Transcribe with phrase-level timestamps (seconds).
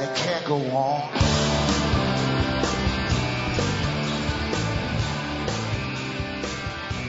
[0.00, 1.00] and it can't go on.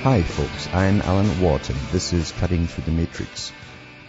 [0.01, 3.51] Hi folks, I'm Alan and this is Cutting Through the Matrix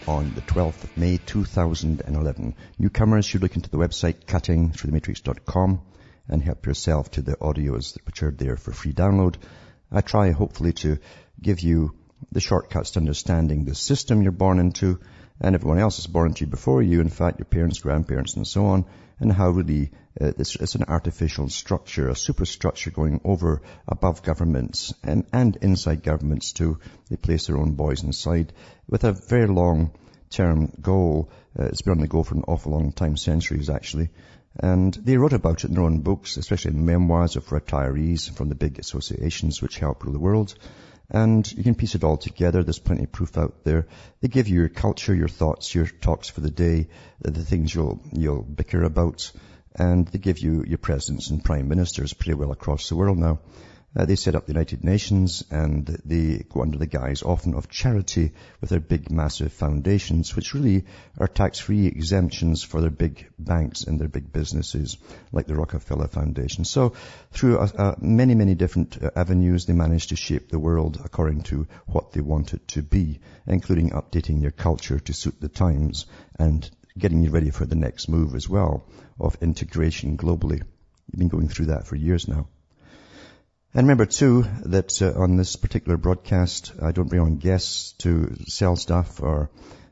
[0.07, 2.55] on the 12th of May 2011.
[2.79, 5.81] Newcomers should look into the website cuttingthroughthematrix.com
[6.29, 9.35] and help yourself to the audios which are there for free download.
[9.91, 10.97] I try hopefully to
[11.39, 11.93] give you
[12.31, 14.99] the shortcuts to understanding the system you're born into
[15.41, 18.47] and everyone else is born into you before you, in fact, your parents, grandparents, and
[18.47, 18.85] so on,
[19.19, 24.93] and how really uh, it's, it's, an artificial structure, a superstructure going over above governments
[25.03, 26.79] and, and inside governments too.
[27.09, 28.53] They place their own boys inside
[28.87, 29.91] with a very long
[30.29, 31.31] term goal.
[31.57, 34.09] Uh, it's been on the go for an awful long time, centuries actually.
[34.59, 38.49] And they wrote about it in their own books, especially in memoirs of retirees from
[38.49, 40.55] the big associations which help rule the world
[41.11, 42.63] and you can piece it all together.
[42.63, 43.87] There's plenty of proof out there.
[44.21, 46.87] They give you your culture, your thoughts, your talks for the day,
[47.23, 49.31] uh, the things you'll, you'll bicker about,
[49.75, 53.39] and they give you your presidents and prime ministers pretty well across the world now.
[53.93, 57.69] Uh, they set up the United Nations and they go under the guise often of
[57.69, 60.85] charity with their big massive foundations, which really
[61.19, 64.97] are tax-free exemptions for their big banks and their big businesses,
[65.33, 66.63] like the Rockefeller Foundation.
[66.63, 66.93] So
[67.31, 71.43] through uh, uh, many, many different uh, avenues, they manage to shape the world according
[71.43, 76.05] to what they want it to be, including updating their culture to suit the times
[76.39, 78.85] and getting you ready for the next move as well
[79.19, 80.61] of integration globally.
[81.11, 82.47] You've been going through that for years now.
[83.73, 88.35] And remember too that uh, on this particular broadcast, I don't bring on guests to
[88.47, 89.49] sell stuff or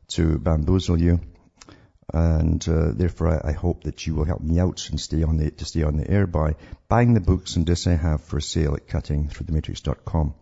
[0.10, 1.22] to bamboozle you.
[2.14, 5.38] And uh, therefore, I, I, hope that you will help me out and stay on
[5.38, 6.58] the to stay on the air by
[6.90, 10.34] buying the books and discs I have for sale at cuttingthroughthematrix.com.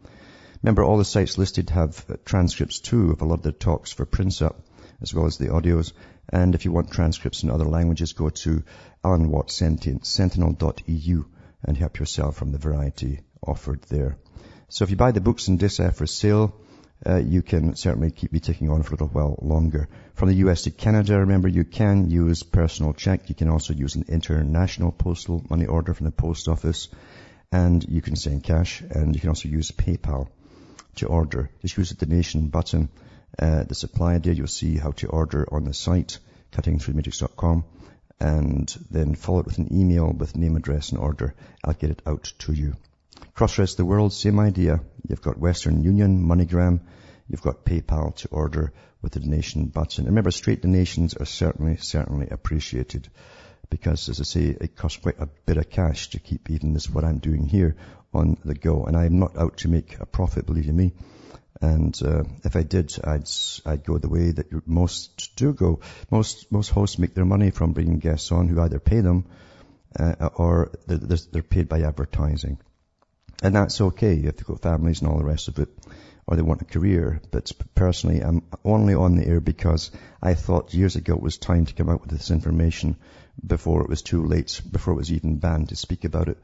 [0.64, 3.92] Remember, all the sites listed have uh, transcripts too of a lot of the talks
[3.92, 4.66] for prints up,
[5.00, 5.94] as well as the audios.
[6.30, 8.64] And if you want transcripts in other languages, go to
[9.04, 11.26] alanwattsentinel.eu
[11.64, 14.18] and help yourself from the variety offered there.
[14.70, 16.56] So if you buy the books in DISA for sale,
[17.06, 19.88] uh, you can certainly keep me taking on for a little while longer.
[20.16, 23.30] From the US to Canada, remember you can use personal check.
[23.30, 26.90] You can also use an international postal money order from the post office.
[27.52, 30.28] And you can send cash and you can also use PayPal
[30.96, 31.50] to order.
[31.62, 32.90] Just use the donation button.
[33.40, 36.20] Uh, the supply idea, you'll see how to order on the site,
[36.52, 37.64] cuttingthroughmatrix.com
[38.20, 41.36] and then follow it with an email with name, address and order.
[41.64, 42.76] I'll get it out to you.
[43.34, 44.80] Cross rest the world, same idea.
[45.08, 46.82] You've got Western Union, MoneyGram,
[47.28, 50.06] you've got PayPal to order with the donation button.
[50.06, 53.10] And remember, straight donations are certainly, certainly appreciated
[53.70, 56.90] because, as I say, it costs quite a bit of cash to keep even this,
[56.90, 57.76] what I'm doing here,
[58.14, 58.86] on the go.
[58.86, 60.94] And I'm not out to make a profit, believe you me.
[61.62, 63.28] And uh, if I did, I'd
[63.66, 65.80] I'd go the way that most do go.
[66.12, 69.26] Most most hosts make their money from bringing guests on who either pay them
[70.00, 72.60] uh, or they're, they're paid by advertising.
[73.44, 75.70] And that's okay if they've got families and all the rest of it,
[76.26, 77.22] or they want a career.
[77.32, 81.66] But personally, I'm only on the air because I thought years ago it was time
[81.66, 82.98] to come out with this information
[83.46, 86.38] before it was too late, before it was even banned to speak about it.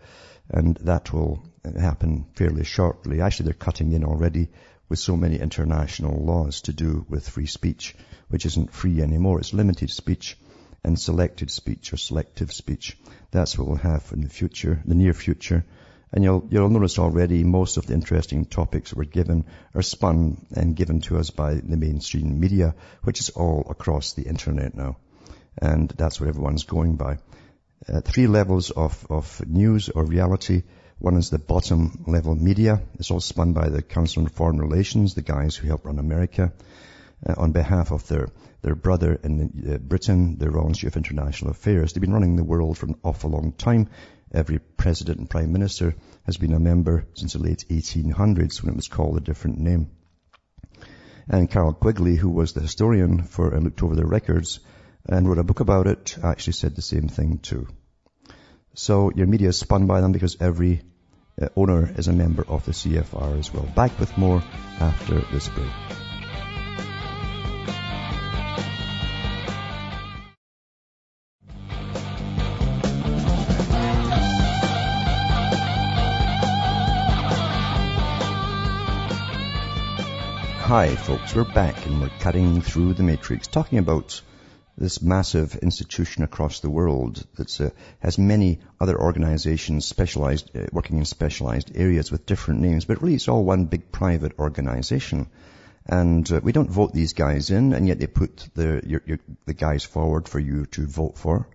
[0.49, 3.21] And that will happen fairly shortly.
[3.21, 4.49] Actually, they're cutting in already
[4.87, 7.95] with so many international laws to do with free speech,
[8.27, 9.39] which isn't free anymore.
[9.39, 10.37] It's limited speech
[10.83, 12.97] and selected speech or selective speech.
[13.31, 15.65] That's what we'll have in the future, the near future.
[16.13, 20.75] And you'll, you'll notice already most of the interesting topics were given are spun and
[20.75, 24.97] given to us by the mainstream media, which is all across the internet now.
[25.59, 27.17] And that's what everyone's going by.
[27.89, 30.63] Uh, three levels of, of news or reality.
[30.99, 32.81] One is the bottom level media.
[32.99, 36.53] It's all spun by the Council on Foreign Relations, the guys who help run America,
[37.27, 38.29] uh, on behalf of their,
[38.61, 41.93] their brother in uh, Britain, the Royal Institute of International Affairs.
[41.93, 43.89] They've been running the world for an awful long time.
[44.33, 45.95] Every president and prime minister
[46.25, 49.91] has been a member since the late 1800s when it was called a different name.
[51.29, 54.59] And Carroll Quigley, who was the historian for and looked over the records
[55.07, 57.67] and wrote a book about it, actually said the same thing too.
[58.73, 60.81] So your media is spun by them because every
[61.41, 63.67] uh, owner is a member of the CFR as well.
[63.75, 64.43] Back with more
[64.79, 66.02] after this break.
[80.73, 84.19] Hi folks, we're back and we're cutting through the matrix, talking about
[84.75, 90.97] this massive institution across the world that uh, has many other organizations specialized, uh, working
[90.97, 95.27] in specialized areas with different names, but really it's all one big private organization.
[95.85, 99.19] And uh, we don't vote these guys in, and yet they put the, your, your,
[99.45, 101.47] the guys forward for you to vote for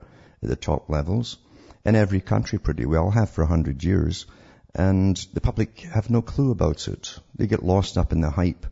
[0.44, 1.38] at the top levels.
[1.84, 4.26] In every country pretty well, have for a hundred years.
[4.76, 7.18] And the public have no clue about it.
[7.34, 8.64] They get lost up in the hype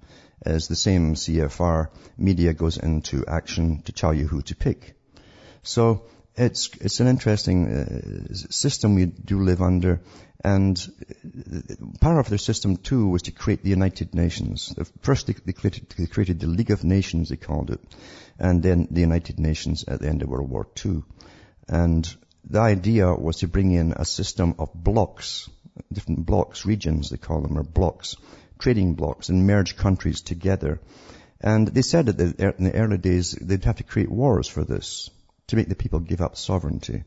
[0.42, 4.96] as the same CFR media goes into action to tell you who to pick.
[5.62, 6.06] So
[6.36, 10.00] it's, it's an interesting uh, system we do live under.
[10.44, 10.78] And
[12.00, 14.74] part of their system too was to create the United Nations.
[15.00, 17.80] First they, they, created, they created the League of Nations, they called it,
[18.38, 21.02] and then the United Nations at the end of World War II.
[21.68, 22.16] And
[22.48, 25.48] the idea was to bring in a system of blocks,
[25.92, 28.16] different blocks, regions they call them, or blocks,
[28.58, 30.80] trading blocks and merge countries together.
[31.40, 35.10] And they said that in the early days they'd have to create wars for this
[35.48, 37.04] to make the people give up sovereignty.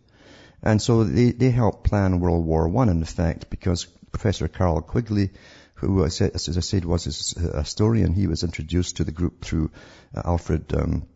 [0.62, 5.32] And so they, they helped plan World War One in effect because Professor Carl Quigley,
[5.76, 9.72] who as I said was a historian, he was introduced to the group through
[10.14, 11.08] uh, Alfred, um,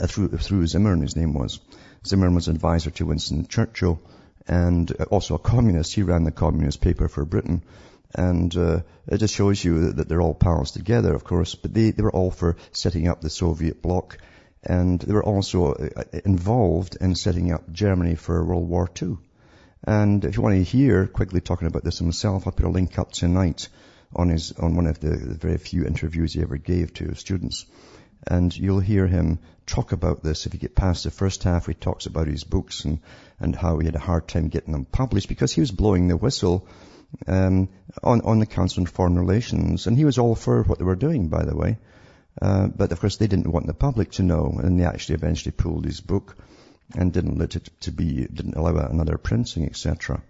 [0.00, 1.60] uh, through, through Zimmern, his name was.
[2.06, 4.00] Zimmern was advisor to Winston Churchill
[4.46, 5.94] and uh, also a communist.
[5.94, 7.62] He ran the communist paper for Britain.
[8.14, 11.90] And uh, it just shows you that they're all pals together, of course, but they,
[11.90, 14.18] they were all for setting up the Soviet bloc.
[14.62, 19.18] And they were also uh, involved in setting up Germany for World War II.
[19.84, 22.98] And if you want to hear Quigley talking about this himself, I'll put a link
[22.98, 23.68] up tonight
[24.14, 27.66] on his, on one of the, the very few interviews he ever gave to students.
[28.26, 30.46] And you'll hear him talk about this.
[30.46, 33.00] If you get past the first half, he talks about his books and,
[33.38, 36.16] and how he had a hard time getting them published because he was blowing the
[36.16, 36.66] whistle
[37.26, 37.68] um,
[38.02, 39.86] on, on the Council on Foreign Relations.
[39.86, 41.78] And he was all for what they were doing, by the way.
[42.40, 45.52] Uh, but of course they didn't want the public to know, and they actually eventually
[45.52, 46.36] pulled his book
[46.94, 50.22] and didn't let it to be, didn't allow another printing, etc.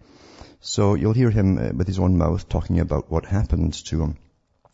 [0.61, 4.17] So you'll hear him uh, with his own mouth talking about what happened to him.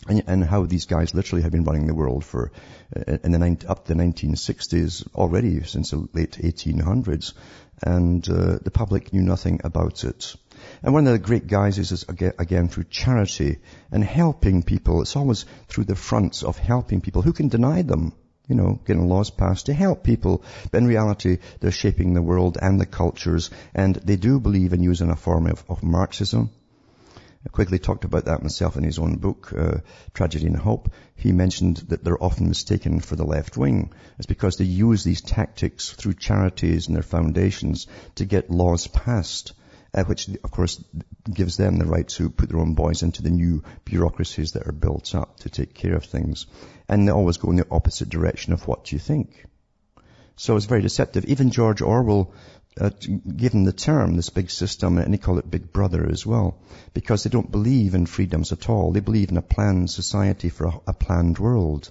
[0.09, 2.51] And, and, how these guys literally have been running the world for
[2.97, 7.35] uh, in the up the 1960s already since the late 1800s,
[7.81, 10.35] and uh, the public knew nothing about it.
[10.83, 13.59] And one of the great guises is again through charity
[13.91, 15.03] and helping people.
[15.03, 17.23] It's always through the fronts of helping people.
[17.23, 18.13] Who can deny them?
[18.49, 20.43] You know, getting laws passed to help people.
[20.71, 24.83] But in reality, they're shaping the world and the cultures, and they do believe in
[24.83, 26.51] using a form of, of Marxism.
[27.51, 29.79] Quigley talked about that himself in his own book, uh,
[30.15, 30.91] Tragedy and Hope.
[31.17, 33.93] He mentioned that they're often mistaken for the left wing.
[34.17, 39.55] It's because they use these tactics through charities and their foundations to get laws passed
[39.95, 40.83] uh, which of course
[41.33, 44.73] gives them the right to put their own boys into the new bureaucracies that are
[44.73, 46.47] built up to take care of things.
[46.89, 49.47] And they always go in the opposite direction of what you think.
[50.37, 51.27] So it's very deceptive.
[51.27, 52.33] Even George Orwell,
[52.81, 52.91] uh,
[53.37, 56.59] given the term, this big system, and he called it Big Brother as well,
[56.95, 58.93] because they don't believe in freedoms at all.
[58.93, 61.91] They believe in a planned society for a, a planned world.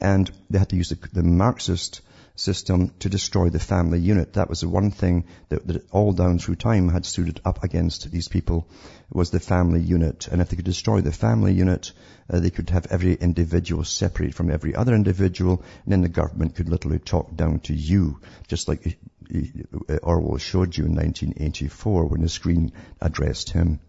[0.00, 2.00] And they had to use the, the Marxist
[2.36, 4.34] system to destroy the family unit.
[4.34, 8.10] That was the one thing that, that, all down through time had stood up against
[8.10, 8.66] these people
[9.12, 10.28] was the family unit.
[10.28, 11.92] And if they could destroy the family unit,
[12.28, 16.54] uh, they could have every individual separate from every other individual, and then the government
[16.54, 18.98] could literally talk down to you, just like
[19.34, 23.80] uh, Orwell showed you in 1984 when the screen addressed him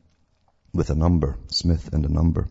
[0.73, 2.47] with a number, Smith and a number.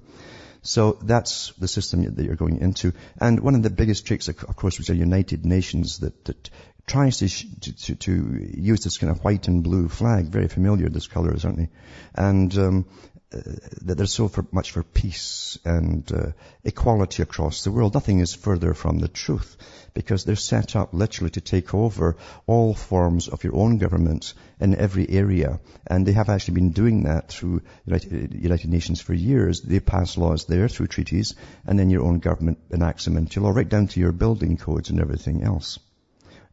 [0.63, 2.93] So that's the system that you're going into.
[3.19, 6.51] And one of the biggest tricks, of course, which are United Nations that, that
[6.87, 7.29] tries to,
[7.73, 10.27] to, to, use this kind of white and blue flag.
[10.27, 11.69] Very familiar, this colors, aren't they?
[12.15, 12.87] And um,
[13.31, 16.33] that they're so for, much for peace and uh,
[16.65, 17.95] equality across the world.
[17.95, 19.57] Nothing is further from the truth
[19.95, 24.75] because they're set up literally to take over all forms of your own government in
[24.75, 25.61] every area.
[25.87, 29.61] And they have actually been doing that through United, United Nations for years.
[29.61, 31.35] They pass laws there through treaties
[31.67, 34.91] and then your own government enacts them into law right down to your building codes
[34.91, 35.79] and everything else.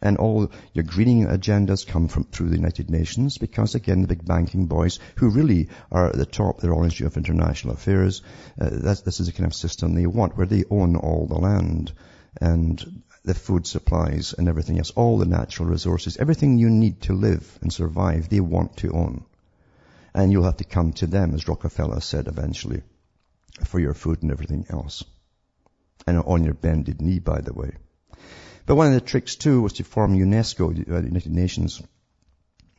[0.01, 4.25] And all your greening agendas come from through the United Nations because again, the big
[4.25, 8.21] banking boys who really are at the top, they're all Institute of International Affairs.
[8.61, 11.91] Uh, this is the kind of system they want where they own all the land
[12.39, 17.13] and the food supplies and everything else, all the natural resources, everything you need to
[17.13, 19.25] live and survive, they want to own.
[20.13, 22.83] And you'll have to come to them, as Rockefeller said eventually,
[23.65, 25.03] for your food and everything else.
[26.07, 27.71] And on your bended knee, by the way.
[28.67, 31.81] But one of the tricks too was to form UNESCO, uh, the United Nations.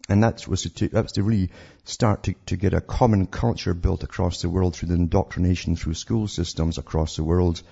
[0.07, 1.51] And that was to, that was to really
[1.85, 5.95] start to, to get a common culture built across the world through the indoctrination through
[5.95, 7.63] school systems across the world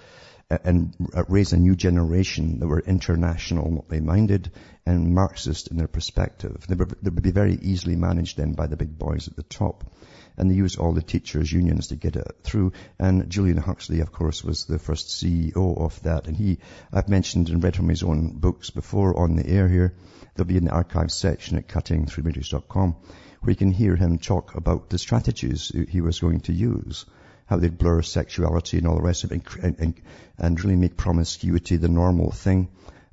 [0.48, 0.94] and
[1.28, 4.50] raise a new generation that were international, internationally minded
[4.84, 6.64] and Marxist in their perspective.
[6.68, 9.92] They would be very easily managed then by the big boys at the top.
[10.36, 12.72] And they used all the teachers' unions to get it through.
[12.98, 16.28] And Julian Huxley, of course, was the first CEO of that.
[16.28, 16.58] And he,
[16.92, 19.94] I've mentioned and read from his own books before on the air here.
[20.34, 22.96] They'll be in the archive section at cuttingthroughmatrix.com
[23.40, 27.06] where you can hear him talk about the strategies he was going to use
[27.46, 29.94] how they'd blur sexuality and all the rest of it and, and,
[30.38, 32.68] and really make promiscuity the normal thing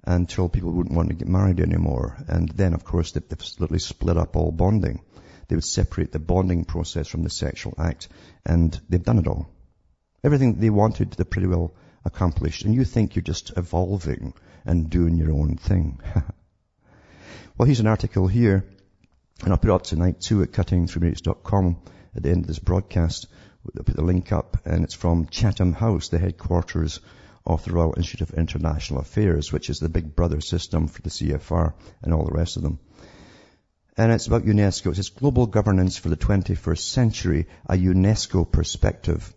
[0.06, 2.18] until people wouldn't want to get married anymore.
[2.28, 5.02] And then, of course, they, they literally split up all bonding.
[5.48, 8.10] They would separate the bonding process from the sexual act,
[8.46, 9.50] and they've done it all.
[10.24, 11.74] Everything they wanted, they pretty well
[12.06, 12.66] accomplished.
[12.66, 14.34] And you think you're just evolving
[14.66, 16.00] and doing your own thing.
[17.58, 18.66] well, here's an article here,
[19.44, 21.78] and I'll put it up tonight too at cuttingthroughmatrix.com
[22.16, 23.28] at the end of this broadcast.
[23.66, 27.00] I'll put the link up, and it's from Chatham House, the headquarters
[27.46, 31.10] of the Royal Institute of International Affairs, which is the big brother system for the
[31.10, 32.80] CFR and all the rest of them.
[33.96, 34.92] And it's about UNESCO.
[34.92, 39.34] It says Global Governance for the 21st Century, a UNESCO Perspective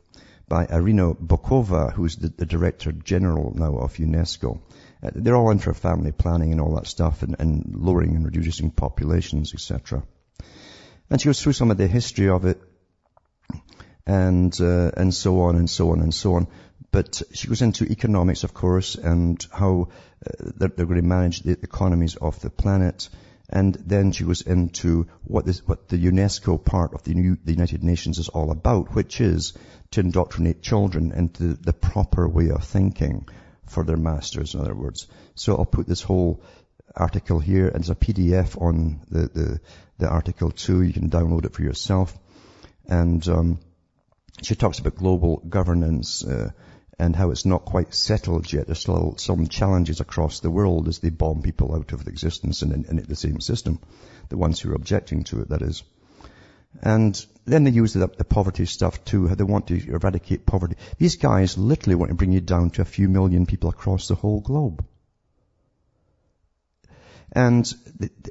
[0.48, 4.60] by Irina Bokova, who's the, the Director General now of UNESCO.
[5.02, 8.70] Uh, they're all into family planning and all that stuff and, and lowering and reducing
[8.70, 10.02] populations, etc.
[11.10, 12.60] And she goes through some of the history of it
[14.06, 16.46] and uh, and so on and so on and so on.
[16.92, 19.88] But she goes into economics, of course, and how
[20.24, 23.08] uh, they're, they're, going to manage the economies of the planet.
[23.48, 27.52] And then she goes into what, this, what the UNESCO part of the, New, the,
[27.52, 29.52] United Nations is all about, which is
[29.92, 33.28] to indoctrinate children into the proper way of thinking
[33.66, 35.06] for their masters, in other words.
[35.34, 36.42] So I'll put this whole
[36.94, 39.60] article here, and there's a PDF on the, the,
[39.98, 40.82] the article too.
[40.82, 42.16] You can download it for yourself.
[42.88, 43.58] And um,
[44.42, 46.50] she talks about global governance uh,
[46.98, 48.66] and how it's not quite settled yet.
[48.66, 52.72] There's still some challenges across the world as they bomb people out of existence in,
[52.72, 53.80] in, in the same system.
[54.28, 55.82] The ones who are objecting to it, that is.
[56.82, 60.76] And then they use the, the, poverty stuff too, how they want to eradicate poverty.
[60.98, 64.14] These guys literally want to bring you down to a few million people across the
[64.14, 64.84] whole globe.
[67.32, 67.70] And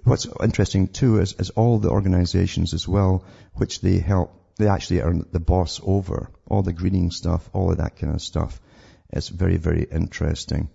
[0.03, 5.01] what's interesting too is, is all the organizations as well, which they help they actually
[5.01, 8.59] are the boss over all the greening stuff, all of that kind of stuff.
[9.09, 10.69] It's very, very interesting.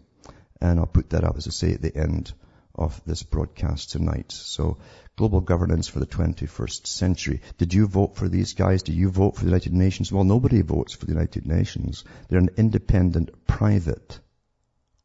[0.61, 2.33] And I'll put that up, as I say, at the end
[2.75, 4.33] of this broadcast tonight.
[4.33, 4.79] So
[5.17, 7.41] global governance for the 21st century.
[7.59, 8.83] Did you vote for these guys?
[8.83, 10.13] Do you vote for the United Nations?
[10.13, 12.05] Well, nobody votes for the United Nations.
[12.29, 14.21] They're an independent, private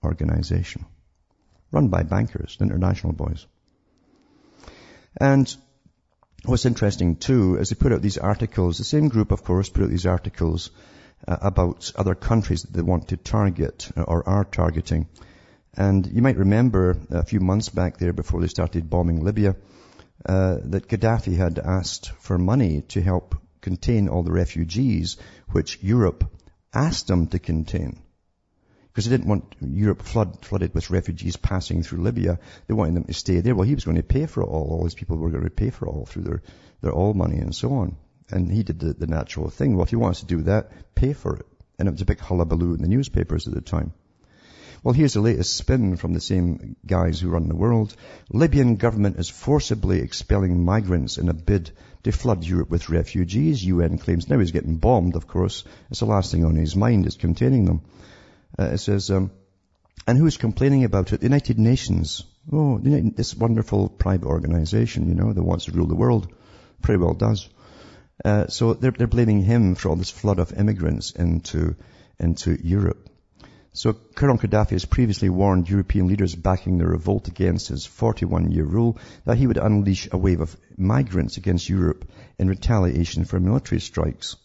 [0.03, 0.86] organization
[1.75, 3.46] run by bankers, international boys.
[5.20, 5.53] And
[6.45, 9.81] What's interesting too is they put out these articles, the same group of course put
[9.81, 10.69] out these articles
[11.27, 15.07] uh, about other countries that they want to target uh, or are targeting.
[15.75, 19.55] And you might remember a few months back there before they started bombing Libya,
[20.23, 25.17] uh, that Gaddafi had asked for money to help contain all the refugees
[25.51, 26.29] which Europe
[26.71, 27.99] asked them to contain
[28.95, 32.39] because they didn't want Europe flood, flooded with refugees passing through Libya.
[32.65, 33.53] They wanted them to stay there.
[33.53, 34.69] Well, he was going to pay for it all.
[34.71, 36.41] All these people were going to pay for it all through their,
[36.79, 37.97] their oil money and so on.
[38.31, 39.75] And he did the, the natural thing.
[39.75, 41.45] Well, if he wants to do that, pay for it.
[41.77, 43.91] And it was a big hullabaloo in the newspapers at the time.
[44.81, 47.93] Well, here's the latest spin from the same guys who run the world.
[48.31, 51.71] Libyan government is forcibly expelling migrants in a bid
[52.03, 54.29] to flood Europe with refugees, UN claims.
[54.29, 55.65] Now he's getting bombed, of course.
[55.91, 57.81] It's the last thing on his mind is containing them.
[58.57, 59.31] Uh, it says, um,
[60.07, 61.21] and who's complaining about it?
[61.21, 62.24] The United Nations.
[62.51, 66.31] Oh, this wonderful private organization, you know, that wants to rule the world.
[66.81, 67.50] Pretty well does.
[68.24, 71.75] Uh, so they're, they're blaming him for all this flood of immigrants into,
[72.19, 73.09] into Europe.
[73.74, 78.97] So Colonel Gaddafi has previously warned European leaders backing the revolt against his 41-year rule
[79.25, 82.09] that he would unleash a wave of migrants against Europe
[82.39, 84.38] in retaliation for military strikes.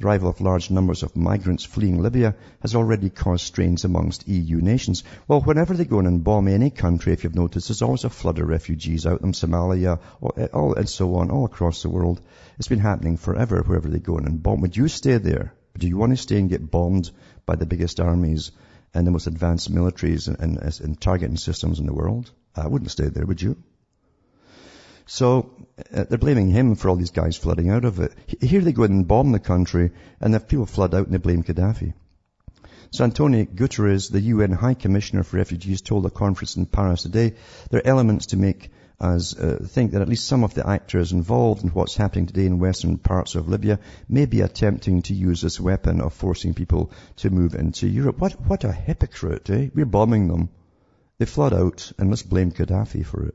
[0.00, 4.62] The arrival of large numbers of migrants fleeing Libya has already caused strains amongst EU
[4.62, 5.04] nations.
[5.28, 8.08] Well, whenever they go in and bomb any country, if you've noticed, there's always a
[8.08, 9.98] flood of refugees out them, Somalia,
[10.38, 12.22] eh, all, and so on, all across the world.
[12.58, 14.62] It's been happening forever, wherever they go in and bomb.
[14.62, 15.52] Would you stay there?
[15.76, 17.10] Do you want to stay and get bombed
[17.44, 18.52] by the biggest armies
[18.94, 22.30] and the most advanced militaries and, and, and targeting systems in the world?
[22.56, 23.62] I wouldn't stay there, would you?
[25.12, 25.50] So
[25.92, 28.12] uh, they're blaming him for all these guys flooding out of it.
[28.40, 29.90] Here they go and bomb the country,
[30.20, 31.94] and if people flood out and they blame Gaddafi.
[32.92, 37.34] So Antonio Guterres, the UN High Commissioner for Refugees, told a conference in Paris today
[37.70, 41.10] there are elements to make us uh, think that at least some of the actors
[41.10, 45.42] involved in what's happening today in western parts of Libya may be attempting to use
[45.42, 48.20] this weapon of forcing people to move into Europe.
[48.20, 49.70] What, what a hypocrite, eh?
[49.74, 50.50] We're bombing them.
[51.18, 53.34] They flood out and must blame Gaddafi for it.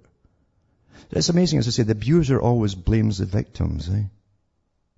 [1.11, 4.03] It's amazing, as I say, the abuser always blames the victims, eh?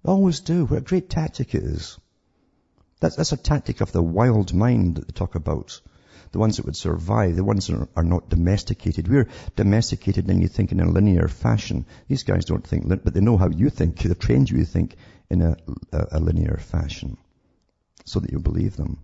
[0.05, 0.65] Always do.
[0.65, 1.97] What a great tactic it is.
[2.99, 5.79] That's, that's a tactic of the wild mind that they talk about
[6.31, 9.07] the ones that would survive, the ones that are not domesticated.
[9.07, 11.85] We're domesticated and you think in a linear fashion.
[12.07, 13.99] These guys don't think, but they know how you think.
[13.99, 14.95] They've trained you to think
[15.29, 15.57] in a,
[15.91, 17.17] a, a linear fashion
[18.05, 18.99] so that you believe them.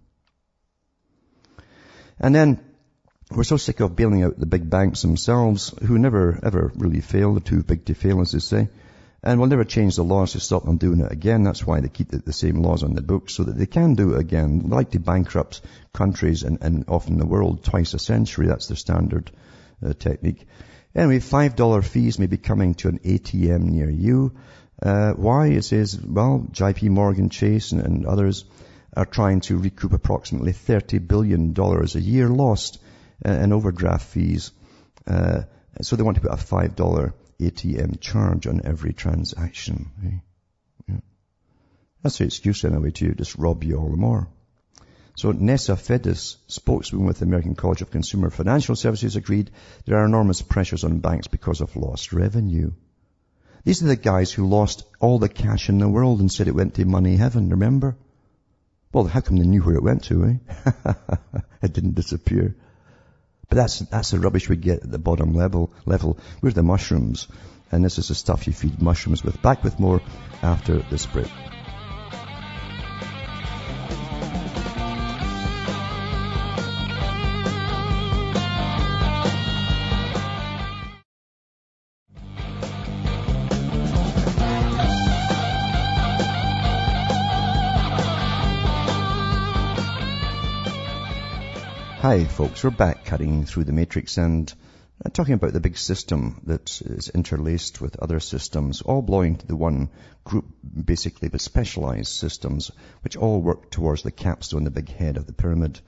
[2.20, 2.64] And then
[3.36, 7.34] we're so sick of bailing out the big banks themselves, who never ever really fail,
[7.34, 8.70] they're too big to fail, as they say.
[9.26, 11.44] And we'll never change the laws to stop them doing it again.
[11.44, 13.96] That's why they keep the, the same laws on the books so that they can
[13.96, 14.64] do it again.
[14.68, 15.62] Like to bankrupt
[15.94, 18.48] countries and, and often the world twice a century.
[18.48, 19.32] That's their standard
[19.84, 20.46] uh, technique.
[20.94, 24.34] Anyway, $5 fees may be coming to an ATM near you.
[24.82, 25.48] Uh, why?
[25.48, 28.44] It says, well, JP Morgan Chase and, and others
[28.96, 32.80] are trying to recoup approximately $30 billion a year lost
[33.26, 34.52] uh, in overdraft fees.
[35.08, 35.44] Uh,
[35.82, 39.92] so they want to put a $5 ATM charge on every transaction.
[40.06, 40.18] Eh?
[40.88, 41.00] Yeah.
[42.02, 44.28] That's the excuse anyway to just rob you all the more.
[45.16, 49.52] So Nessa Feddis, spokesman with the American College of Consumer Financial Services, agreed
[49.86, 52.72] there are enormous pressures on banks because of lost revenue.
[53.64, 56.56] These are the guys who lost all the cash in the world and said it
[56.56, 57.96] went to money heaven, remember?
[58.92, 60.94] Well, how come they knew where it went to, eh?
[61.62, 62.56] it didn't disappear.
[63.50, 66.18] But that's, that's the rubbish we get at the bottom level, level.
[66.42, 67.28] We're the mushrooms.
[67.72, 69.42] And this is the stuff you feed mushrooms with.
[69.42, 70.02] Back with more
[70.42, 71.30] after this break.
[92.14, 94.54] Hi folks, we're back cutting through the matrix and
[95.04, 99.48] uh, talking about the big system that is interlaced with other systems, all belonging to
[99.48, 99.90] the one
[100.24, 100.46] group
[100.86, 102.70] basically, but specialized systems,
[103.02, 105.80] which all work towards the capstone, the big head of the pyramid.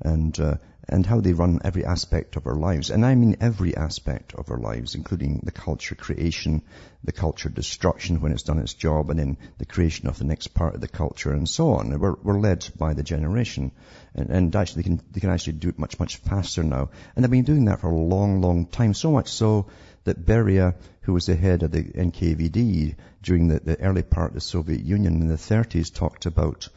[0.00, 2.90] And uh, and how they run every aspect of our lives.
[2.90, 6.62] And I mean every aspect of our lives, including the culture creation,
[7.04, 10.48] the culture destruction when it's done its job, and then the creation of the next
[10.48, 11.98] part of the culture and so on.
[11.98, 13.72] We're, we're led by the generation.
[14.14, 16.90] And, and actually they can, they can actually do it much, much faster now.
[17.14, 18.94] And they've been doing that for a long, long time.
[18.94, 19.68] So much so
[20.04, 24.34] that Beria, who was the head of the NKVD during the, the early part of
[24.34, 26.68] the Soviet Union in the 30s, talked about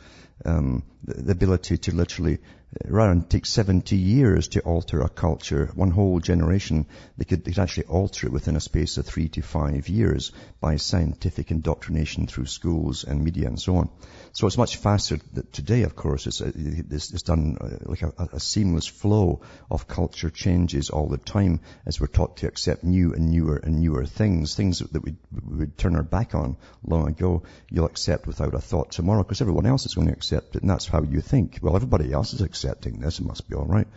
[0.44, 2.40] um, the, the ability to literally
[2.84, 6.86] rather than take 70 years to alter a culture, one whole generation,
[7.18, 10.34] they could, they could, actually alter it within a space of three to five years
[10.60, 13.90] by scientific indoctrination through schools and media and so on.
[14.34, 15.18] So it's much faster
[15.54, 16.28] today, of course.
[16.28, 21.18] It's, it's, it's done uh, like a, a, seamless flow of culture changes all the
[21.18, 25.16] time as we're taught to accept new and newer and newer things, things that we
[25.32, 27.44] would turn our back on long ago.
[27.72, 30.70] You'll accept without a thought tomorrow because everyone else is going to accept it and
[30.70, 31.60] that's how you think.
[31.62, 33.20] Well, everybody else is accepting this.
[33.20, 33.88] It must be all right.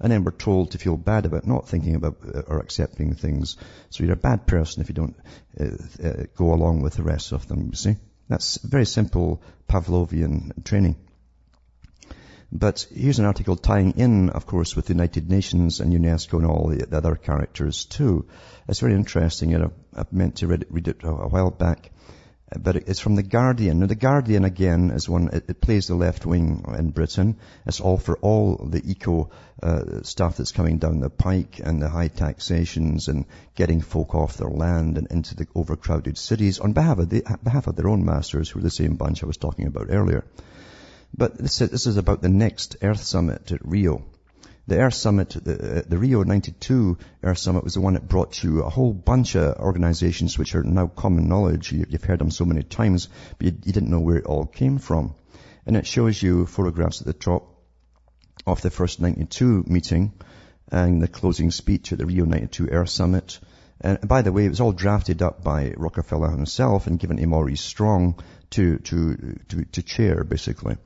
[0.00, 3.56] And then we're told to feel bad about not thinking about uh, or accepting things.
[3.90, 5.16] So you're a bad person if you don't
[5.60, 5.64] uh,
[6.06, 7.96] uh, go along with the rest of them, you see.
[8.28, 10.96] That's very simple Pavlovian training.
[12.50, 16.46] But here's an article tying in, of course, with the United Nations and UNESCO and
[16.46, 18.26] all the other characters too.
[18.66, 19.50] It's very interesting.
[19.50, 21.90] Know, I meant to read it a while back
[22.56, 23.80] but it's from The Guardian.
[23.80, 27.36] Now, The Guardian, again, is one, it, it plays the left wing in Britain.
[27.66, 29.30] It's all for all the eco
[29.62, 34.36] uh, stuff that's coming down the pike and the high taxations and getting folk off
[34.36, 38.04] their land and into the overcrowded cities on behalf of, the, behalf of their own
[38.04, 40.24] masters, who are the same bunch I was talking about earlier.
[41.16, 44.04] But this, this is about the next Earth Summit at Rio
[44.68, 48.62] the Earth Summit, the, the, Rio 92 Earth Summit was the one that brought you
[48.62, 51.72] a whole bunch of organizations which are now common knowledge.
[51.72, 54.44] You, have heard them so many times, but you, you, didn't know where it all
[54.44, 55.14] came from.
[55.64, 57.48] And it shows you photographs at the top
[58.46, 60.12] of the first 92 meeting
[60.70, 63.38] and the closing speech at the Rio 92 Earth Summit.
[63.80, 67.26] And by the way, it was all drafted up by Rockefeller himself and given to
[67.26, 70.76] Maurice Strong to, to, to, to chair, basically.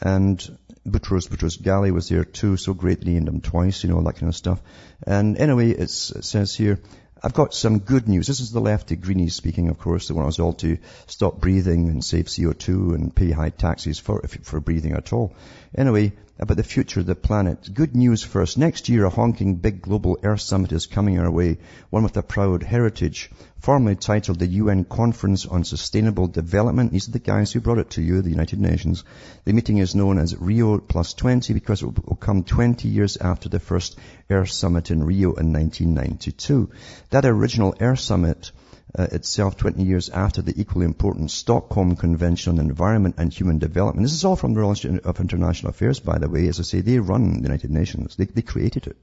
[0.00, 4.04] And Boutros Boutros Ghali was there too, so greatly named him twice, you know, all
[4.04, 4.60] that kind of stuff.
[5.06, 6.80] And anyway, it says here,
[7.22, 8.26] I've got some good news.
[8.26, 11.40] This is the lefty greenies speaking, of course, the one I was all to stop
[11.40, 15.34] breathing and save CO2 and pay high taxes for, for breathing at all.
[15.76, 17.70] Anyway, about the future of the planet.
[17.72, 18.58] Good news first.
[18.58, 22.22] Next year, a honking big global Earth Summit is coming our way, one with a
[22.22, 26.92] proud heritage, formally titled the UN Conference on Sustainable Development.
[26.92, 29.02] These are the guys who brought it to you, the United Nations.
[29.44, 33.48] The meeting is known as Rio Plus 20 because it will come 20 years after
[33.48, 36.70] the first Earth Summit in Rio in 1992.
[37.10, 38.52] That original Earth Summit
[38.98, 44.04] uh, itself 20 years after the equally important Stockholm Convention on Environment and Human Development.
[44.04, 46.48] This is all from the Royal Institute of International Affairs, by the way.
[46.48, 48.16] As I say, they run the United Nations.
[48.16, 48.96] They, they created it.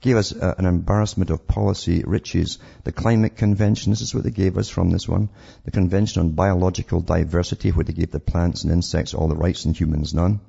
[0.00, 2.58] Gave us uh, an embarrassment of policy riches.
[2.84, 5.28] The Climate Convention, this is what they gave us from this one.
[5.64, 9.64] The Convention on Biological Diversity, where they gave the plants and insects all the rights
[9.64, 10.40] and humans none.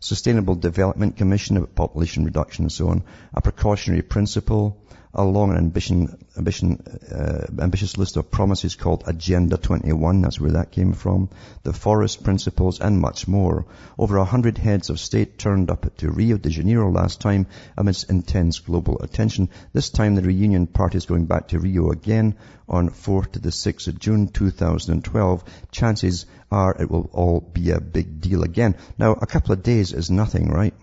[0.00, 3.02] Sustainable Development Commission about population reduction and so on.
[3.34, 4.78] A precautionary principle
[5.18, 6.80] a long ambition, ambition,
[7.12, 10.22] uh, ambitious list of promises called Agenda 21.
[10.22, 11.28] That's where that came from.
[11.64, 13.66] The forest principles and much more.
[13.98, 18.08] Over a hundred heads of state turned up to Rio de Janeiro last time amidst
[18.08, 19.48] intense global attention.
[19.72, 22.36] This time the reunion party is going back to Rio again
[22.68, 25.44] on 4th to the 6th of June 2012.
[25.72, 28.76] Chances are it will all be a big deal again.
[28.96, 30.74] Now, a couple of days is nothing, right?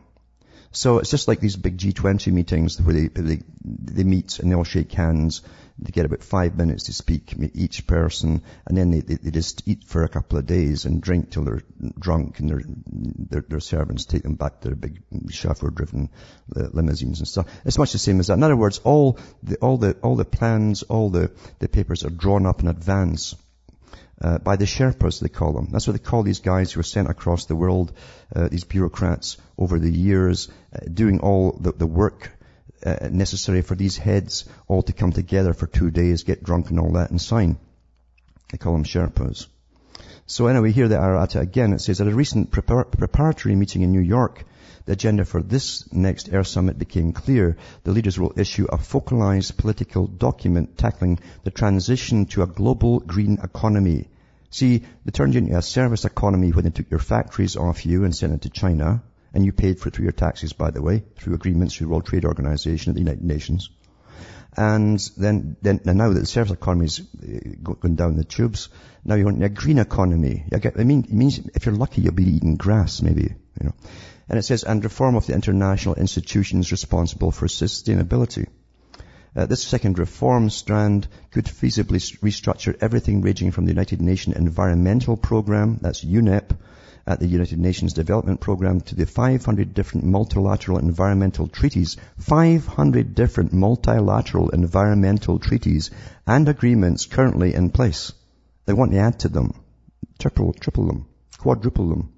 [0.76, 4.56] So it's just like these big G20 meetings where they, they, they meet and they
[4.56, 5.42] all shake hands.
[5.80, 9.66] They get about five minutes to speak, each person, and then they, they, they just
[9.68, 11.64] eat for a couple of days and drink till they're
[11.98, 16.10] drunk and their, their, their servants take them back to their big chauffeur-driven
[16.56, 17.48] uh, limousines and stuff.
[17.66, 18.34] It's much the same as that.
[18.34, 22.10] In other words, all the, all the, all the plans, all the, the papers are
[22.10, 23.36] drawn up in advance
[24.22, 25.70] uh, by the Sherpas, they call them.
[25.72, 27.92] That's what they call these guys who are sent across the world,
[28.36, 32.32] uh, these bureaucrats over the years, uh, doing all the, the work
[32.86, 36.80] uh, necessary for these heads all to come together for two days, get drunk and
[36.80, 37.58] all that, and sign.
[38.52, 39.48] They call them Sherpas.
[40.28, 41.74] So anyway, here they are at it again.
[41.74, 44.44] It says, at a recent prepar- preparatory meeting in New York,
[44.86, 47.58] the agenda for this next Earth Summit became clear.
[47.84, 53.40] The leaders will issue a focalized political document tackling the transition to a global green
[53.42, 54.10] economy.
[54.52, 58.04] See, they turned you into a service economy when they took your factories off you
[58.04, 59.04] and sent it to China.
[59.34, 62.06] And you paid for it through your taxes, by the way, through agreements through World
[62.06, 63.70] Trade Organization and the United Nations.
[64.56, 68.70] And then, then and now that the service economy is uh, going down the tubes,
[69.04, 70.46] now you want a green economy.
[70.54, 73.74] I mean, it means if you're lucky, you'll be eating grass, maybe, you know.
[74.28, 78.48] And it says, and reform of the international institutions responsible for sustainability.
[79.36, 85.18] Uh, this second reform strand could feasibly restructure everything ranging from the United Nations Environmental
[85.18, 86.56] Programme, that's UNEP,
[87.06, 93.54] at the United Nations Development Programme to the 500 different multilateral environmental treaties, 500 different
[93.54, 95.92] multilateral environmental treaties
[96.26, 98.12] and agreements currently in place.
[98.66, 99.54] They want to add to them,
[100.18, 101.06] triple, triple them,
[101.38, 102.14] quadruple them.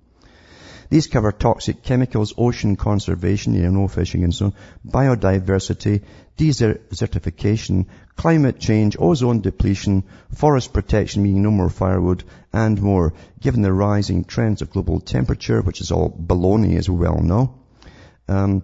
[0.90, 4.54] These cover toxic chemicals, ocean conservation, you know, fishing and so on,
[4.86, 6.04] biodiversity,
[6.38, 12.24] desertification, climate change, ozone depletion, forest protection, meaning no more firewood,
[12.54, 16.96] and more, given the rising trends of global temperature, which is all baloney as we
[16.96, 17.60] well know.
[18.28, 18.64] Um,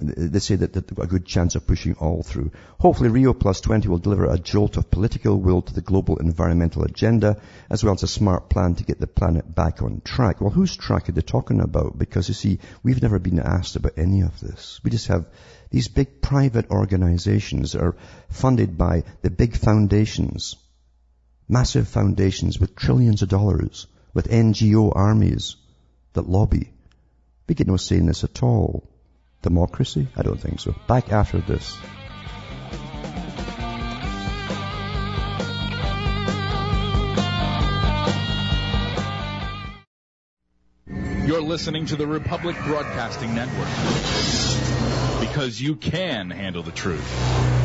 [0.00, 2.50] they say that, they've got a good chance of pushing all through.
[2.80, 6.82] Hopefully Rio Plus 20 will deliver a jolt of political will to the global environmental
[6.82, 10.40] agenda, as well as a smart plan to get the planet back on track.
[10.40, 11.96] Well, whose track are they talking about?
[11.96, 14.80] Because you see, we've never been asked about any of this.
[14.82, 15.26] We just have
[15.70, 17.96] these big private organizations that are
[18.30, 20.56] funded by the big foundations,
[21.48, 25.56] massive foundations with trillions of dollars, with NGO armies
[26.14, 26.72] that lobby.
[27.48, 28.88] We get no say in this at all.
[29.44, 30.08] Democracy?
[30.16, 30.74] I don't think so.
[30.88, 31.76] Back after this.
[41.26, 43.68] You're listening to the Republic Broadcasting Network
[45.20, 47.63] because you can handle the truth.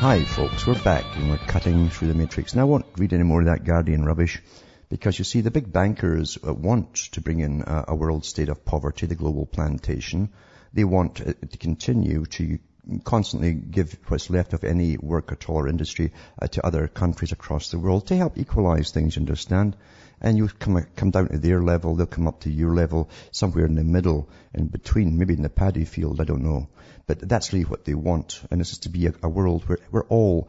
[0.00, 2.54] Hi folks, we're back and we're cutting through the matrix.
[2.54, 4.40] Now I won't read any more of that Guardian rubbish
[4.88, 8.48] because you see the big bankers uh, want to bring in a, a world state
[8.48, 10.30] of poverty, the global plantation.
[10.72, 12.58] They want to continue to
[13.04, 17.32] constantly give what's left of any work at all or industry uh, to other countries
[17.32, 19.76] across the world to help equalize things, you understand?
[20.22, 23.66] And you come, come down to their level, they'll come up to your level, somewhere
[23.66, 26.68] in the middle, in between, maybe in the paddy field, I don't know.
[27.06, 28.42] But that's really what they want.
[28.50, 30.48] And this is to be a, a world where we're all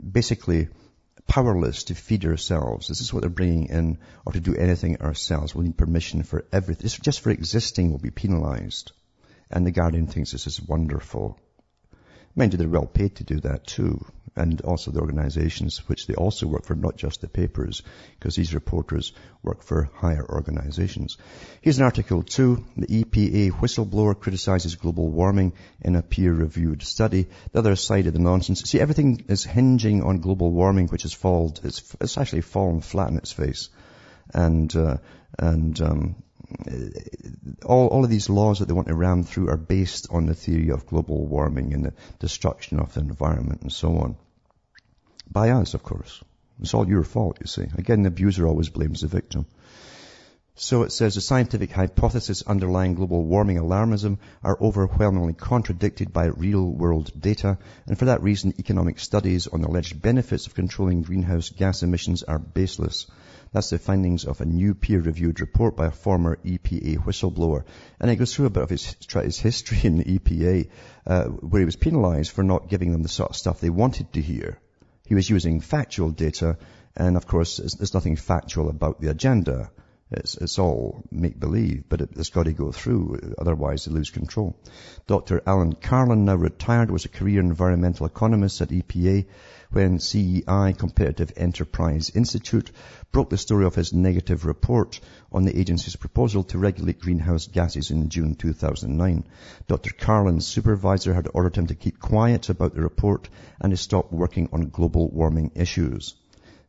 [0.00, 0.68] basically
[1.26, 2.88] powerless to feed ourselves.
[2.88, 5.54] This is what they're bringing in, or to do anything ourselves.
[5.54, 6.88] We'll need permission for everything.
[7.02, 8.92] Just for existing we'll be penalized.
[9.50, 11.38] And the Guardian thinks this is wonderful.
[12.34, 14.04] Mind you, they're well paid to do that too.
[14.36, 17.82] And also the organizations which they also work for, not just the papers,
[18.18, 21.16] because these reporters work for higher organizations.
[21.62, 22.64] Here's an article too.
[22.76, 27.28] The EPA whistleblower criticizes global warming in a peer-reviewed study.
[27.52, 28.60] The other side of the nonsense.
[28.62, 33.08] See, everything is hinging on global warming, which has fallen, it's, it's actually fallen flat
[33.08, 33.70] on its face.
[34.34, 34.98] And, uh,
[35.38, 36.16] and, um,
[37.64, 40.34] all, all of these laws that they want to ram through are based on the
[40.34, 44.16] theory of global warming and the destruction of the environment and so on.
[45.30, 46.22] By us, of course.
[46.60, 47.66] It's all your fault, you see.
[47.76, 49.46] Again, the abuser always blames the victim.
[50.58, 56.64] So it says the scientific hypothesis underlying global warming alarmism are overwhelmingly contradicted by real
[56.64, 61.50] world data, and for that reason economic studies on the alleged benefits of controlling greenhouse
[61.50, 63.06] gas emissions are baseless.
[63.52, 67.64] That's the findings of a new peer-reviewed report by a former EPA whistleblower.
[68.00, 70.70] And it goes through a bit of his, his history in the EPA,
[71.06, 74.10] uh, where he was penalized for not giving them the sort of stuff they wanted
[74.14, 74.58] to hear.
[75.06, 76.58] He was using factual data,
[76.96, 79.70] and of course, there's nothing factual about the agenda.
[80.10, 84.56] It's, it's all make-believe, but it, has got to go through, otherwise they lose control.
[85.06, 85.42] Dr.
[85.46, 89.26] Alan Carlin, now retired, was a career environmental economist at EPA
[89.70, 92.70] when CEI, Competitive Enterprise Institute,
[93.12, 95.00] broke the story of his negative report
[95.32, 99.24] on the agency's proposal to regulate greenhouse gases in June 2009.
[99.66, 99.90] Dr.
[99.92, 103.28] Carlin's supervisor had ordered him to keep quiet about the report
[103.60, 106.14] and to stop working on global warming issues.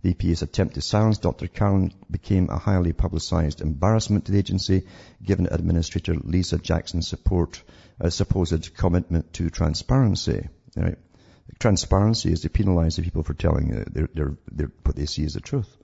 [0.03, 1.47] The EPA's attempt to silence Dr.
[1.47, 4.83] Carlin became a highly publicized embarrassment to the agency,
[5.23, 7.63] given Administrator Lisa Jackson's support,
[7.99, 10.47] uh, supposed commitment to transparency.
[10.75, 10.97] Right?
[11.59, 15.33] Transparency is to penalize the people for telling their, their, their, what they see as
[15.33, 15.77] the truth.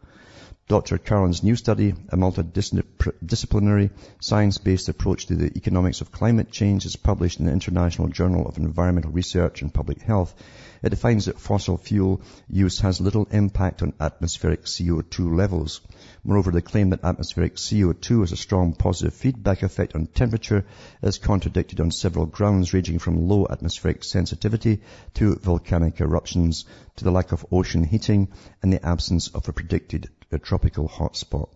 [0.70, 0.98] Dr.
[0.98, 3.90] Carlin's new study, a multidisciplinary,
[4.22, 8.58] science-based approach to the economics of climate change, is published in the International Journal of
[8.58, 10.34] Environmental Research and Public Health.
[10.82, 15.82] It defines that fossil fuel use has little impact on atmospheric CO2 levels.
[16.24, 20.66] Moreover, the claim that atmospheric CO2 has a strong positive feedback effect on temperature
[21.02, 24.80] is contradicted on several grounds ranging from low atmospheric sensitivity
[25.16, 26.64] to volcanic eruptions
[26.96, 28.30] to the lack of ocean heating
[28.62, 31.50] and the absence of a predicted a tropical hotspot.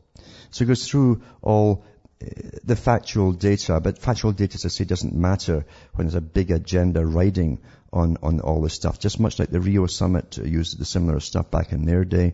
[0.51, 1.83] So it goes through all
[2.21, 2.25] uh,
[2.63, 6.51] the factual data, but factual data, as I say, doesn't matter when there's a big
[6.51, 7.59] agenda riding
[7.91, 8.99] on, on all this stuff.
[8.99, 12.33] Just much like the Rio summit used the similar stuff back in their day.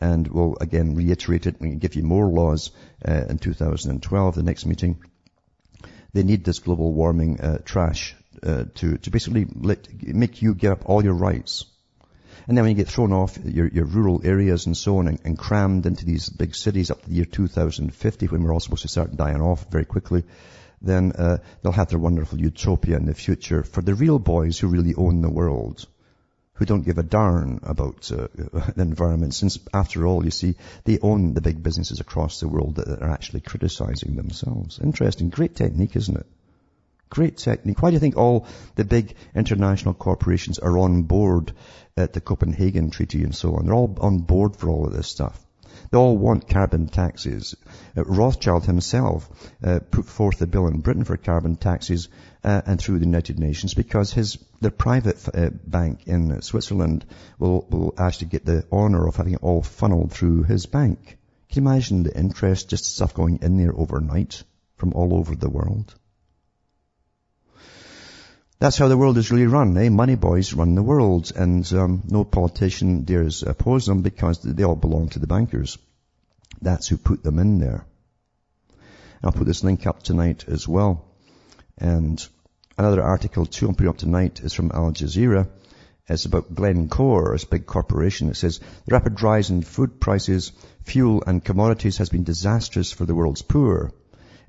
[0.00, 2.72] And we'll again reiterate it and give you more laws
[3.06, 5.02] uh, in 2012, the next meeting.
[6.12, 10.72] They need this global warming uh, trash uh, to, to basically let, make you give
[10.72, 11.64] up all your rights.
[12.46, 15.20] And then when you get thrown off your, your rural areas and so on and,
[15.24, 18.82] and, crammed into these big cities up to the year 2050 when we're all supposed
[18.82, 20.24] to start dying off very quickly,
[20.80, 24.68] then uh, they'll have their wonderful utopia in the future for the real boys who
[24.68, 25.86] really own the world,
[26.54, 30.98] who don't give a darn about uh, the environment, since after all, you see, they
[31.00, 34.78] own the big businesses across the world that are actually criticizing themselves.
[34.78, 35.30] Interesting.
[35.30, 36.26] Great technique, isn't it?
[37.10, 37.80] Great technique.
[37.80, 41.52] Why do you think all the big international corporations are on board
[41.96, 43.66] at the Copenhagen Treaty and so on?
[43.66, 45.44] They're all on board for all of this stuff.
[45.90, 47.54] They all want carbon taxes.
[47.96, 49.28] Uh, Rothschild himself
[49.62, 52.08] uh, put forth a bill in Britain for carbon taxes
[52.42, 57.04] uh, and through the United Nations because his the private uh, bank in Switzerland
[57.38, 61.18] will, will actually get the honour of having it all funneled through his bank.
[61.50, 64.42] Can you imagine the interest, just stuff going in there overnight
[64.76, 65.94] from all over the world?
[68.60, 69.76] That's how the world is really run.
[69.76, 69.88] Eh?
[69.88, 74.76] Money boys run the world, and um, no politician dares oppose them because they all
[74.76, 75.76] belong to the bankers.
[76.62, 77.84] That's who put them in there.
[79.22, 81.04] I'll put this link up tonight as well.
[81.78, 82.24] And
[82.78, 85.48] another article too I'm putting up tonight is from Al Jazeera.
[86.06, 88.28] It's about Glencore, this big corporation.
[88.28, 90.52] It says the rapid rise in food prices,
[90.84, 93.92] fuel and commodities has been disastrous for the world's poor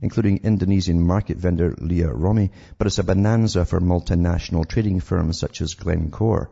[0.01, 5.61] including Indonesian market vendor Lia Romi, but it's a bonanza for multinational trading firms such
[5.61, 6.49] as Glencore.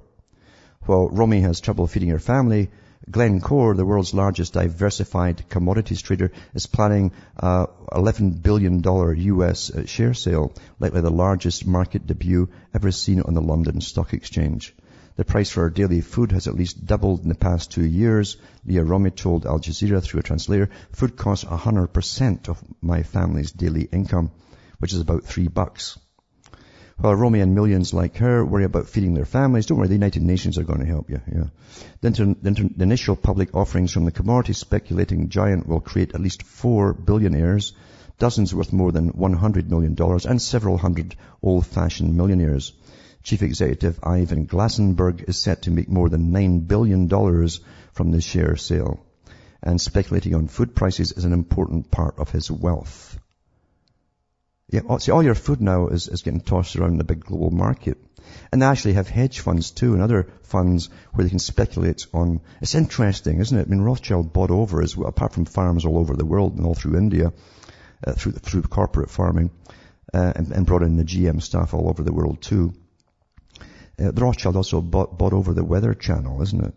[0.85, 2.69] While Romi has trouble feeding her family,
[3.09, 10.13] Glencore, the world's largest diversified commodities trader, is planning a $11 billion US uh, share
[10.13, 14.73] sale, likely the largest market debut ever seen on the London Stock Exchange.
[15.15, 18.37] The price for our daily food has at least doubled in the past two years.
[18.65, 23.83] Leah Romi told Al Jazeera through a translator, food costs 100% of my family's daily
[23.83, 24.31] income,
[24.79, 25.99] which is about three bucks.
[26.97, 30.23] While Romi and millions like her worry about feeding their families, don't worry, the United
[30.23, 31.21] Nations are going to help you.
[31.31, 31.45] Yeah.
[32.01, 36.15] The, inter- the, inter- the initial public offerings from the commodity speculating giant will create
[36.15, 37.73] at least four billionaires,
[38.19, 42.73] dozens worth more than $100 million, and several hundred old-fashioned millionaires.
[43.23, 47.07] Chief Executive Ivan Glasenberg is set to make more than $9 billion
[47.93, 49.05] from the share sale.
[49.61, 53.17] And speculating on food prices is an important part of his wealth.
[54.69, 57.51] Yeah, oh, see, all your food now is, is getting tossed around the big global
[57.51, 57.97] market.
[58.51, 62.41] And they actually have hedge funds too and other funds where they can speculate on,
[62.61, 63.67] it's interesting, isn't it?
[63.67, 66.65] I mean, Rothschild bought over as well, apart from farms all over the world and
[66.65, 67.31] all through India,
[68.05, 69.51] uh, through, through corporate farming,
[70.13, 72.73] uh, and, and, brought in the GM stuff all over the world too.
[73.99, 76.73] Uh, the Rothschild also bought, bought over the Weather Channel, isn't it?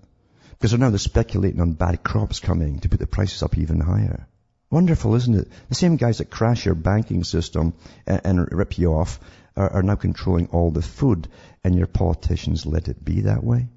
[0.50, 4.26] Because now they're speculating on bad crops coming to put the prices up even higher.
[4.70, 5.48] Wonderful, isn't it?
[5.68, 7.74] The same guys that crash your banking system
[8.06, 9.20] and, and rip you off
[9.56, 11.28] are, are, now controlling all the food,
[11.62, 13.68] and your politicians let it be that way.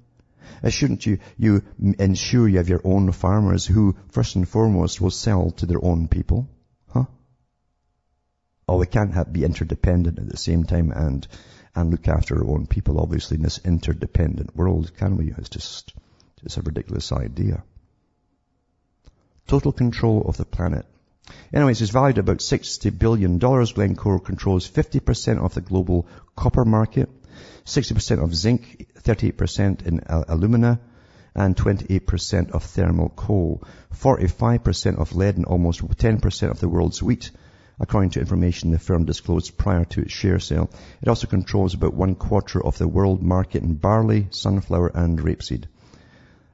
[0.62, 1.62] Uh, shouldn't you, you
[1.98, 6.08] ensure you have your own farmers who, first and foremost, will sell to their own
[6.08, 6.48] people?
[8.70, 11.26] Oh, we can't have, be interdependent at the same time and
[11.74, 15.34] and look after our own people, obviously, in this interdependent world, can we?
[15.36, 15.92] It's just,
[16.44, 17.64] it's a ridiculous idea.
[19.48, 20.86] Total control of the planet.
[21.52, 23.38] Anyways, it's valued at about $60 billion.
[23.38, 26.06] Glencore controls 50% of the global
[26.36, 27.08] copper market,
[27.64, 30.78] 60% of zinc, 38% in alumina,
[31.34, 33.64] and 28% of thermal coal,
[33.96, 37.32] 45% of lead, and almost 10% of the world's wheat
[37.80, 40.70] according to information the firm disclosed prior to its share sale.
[41.00, 45.64] It also controls about one quarter of the world market in barley, sunflower and rapeseed.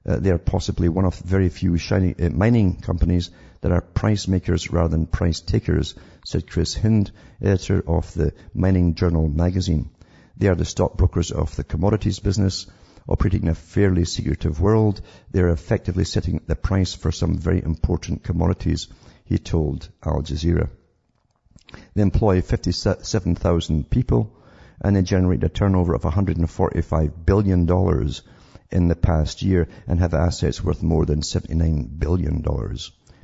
[0.07, 4.29] Uh, they are possibly one of very few shiny, uh, mining companies that are price
[4.29, 7.11] makers rather than price takers, said Chris Hinde,
[7.43, 9.91] editor of the Mining Journal magazine.
[10.37, 12.67] They are the stockbrokers of the commodities business,
[13.09, 15.01] operating in a fairly secretive world.
[15.33, 18.87] They are effectively setting the price for some very important commodities,
[19.25, 20.69] he told Al Jazeera.
[21.95, 24.33] They employ 57,000 people
[24.81, 27.69] and they generate a turnover of $145 billion
[28.71, 32.45] in the past year and have assets worth more than $79 billion.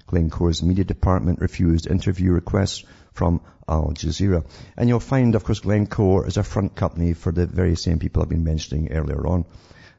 [0.06, 4.44] Glencore's media department refused interview requests from Al Jazeera.
[4.76, 8.22] And you'll find, of course, Glencore is a front company for the very same people
[8.22, 9.44] I've been mentioning earlier on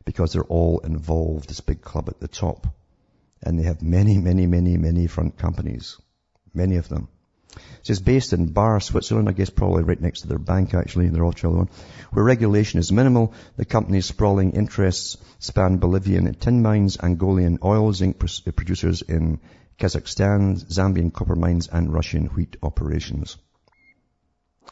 [0.06, 2.68] because they're all involved, this big club at the top.
[3.42, 5.98] And they have many, many, many, many front companies.
[6.54, 7.08] Many of them.
[7.56, 11.10] It says based in Baar, Switzerland, I guess probably right next to their bank actually,
[11.10, 11.70] the Rothschild one,
[12.12, 13.34] where regulation is minimal.
[13.58, 19.40] The company's sprawling interests span Bolivian tin mines, Angolan oil, zinc uh, producers in
[19.80, 23.38] Kazakhstan, Zambian copper mines, and Russian wheat operations.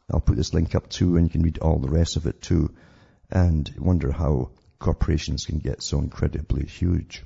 [0.09, 2.41] I'll put this link up too, and you can read all the rest of it
[2.41, 2.73] too,
[3.29, 7.23] and wonder how corporations can get so incredibly huge.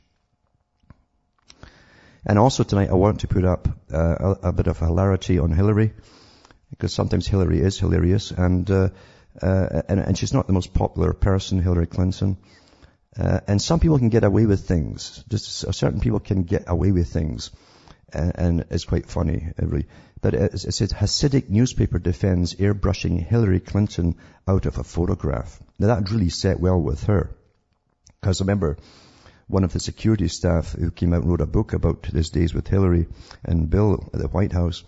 [2.26, 5.52] And also tonight I want to put up uh, a, a, bit of hilarity on
[5.52, 5.94] Hillary,
[6.72, 8.90] because sometimes Hillary is hilarious, and, uh,
[9.40, 12.38] uh, and, and she's not the most popular person, Hillary Clinton.
[13.18, 15.24] Uh, and some people can get away with things.
[15.30, 17.52] Just certain people can get away with things,
[18.12, 19.54] and, and it's quite funny.
[19.60, 19.86] Really.
[20.20, 24.16] But it, it Hasidic newspaper defends airbrushing Hillary Clinton
[24.48, 25.62] out of a photograph.
[25.78, 27.36] Now that really set well with her,
[28.20, 28.78] because remember
[29.48, 32.54] one of the security staff who came out and wrote a book about his days
[32.54, 33.08] with Hillary
[33.44, 34.84] and Bill at the White House.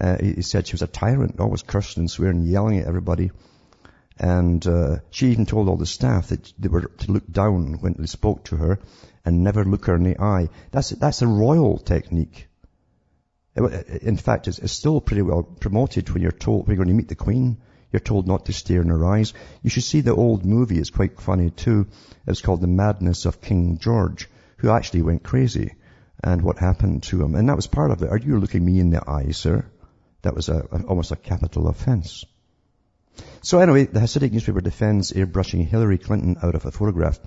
[0.00, 3.30] Uh, he, said she was a tyrant, always cursing and swearing, yelling at everybody.
[4.18, 7.94] And uh, she even told all the staff that they were to look down when
[7.98, 8.78] they spoke to her
[9.24, 10.48] and never look her in the eye.
[10.70, 12.48] That's that's a royal technique.
[13.56, 17.00] In fact, it's, it's still pretty well promoted when you're told when you're going to
[17.00, 17.58] meet the Queen
[17.92, 19.32] you're told not to stare in her eyes.
[19.62, 20.78] You should see the old movie.
[20.78, 21.86] It's quite funny too.
[22.26, 25.74] It's called The Madness of King George, who actually went crazy
[26.22, 27.34] and what happened to him.
[27.34, 28.10] And that was part of it.
[28.10, 29.64] Are you looking me in the eye, sir?
[30.22, 32.24] That was a, a, almost a capital offense.
[33.40, 37.18] So anyway, the Hasidic newspaper defends airbrushing Hillary Clinton out of a photograph.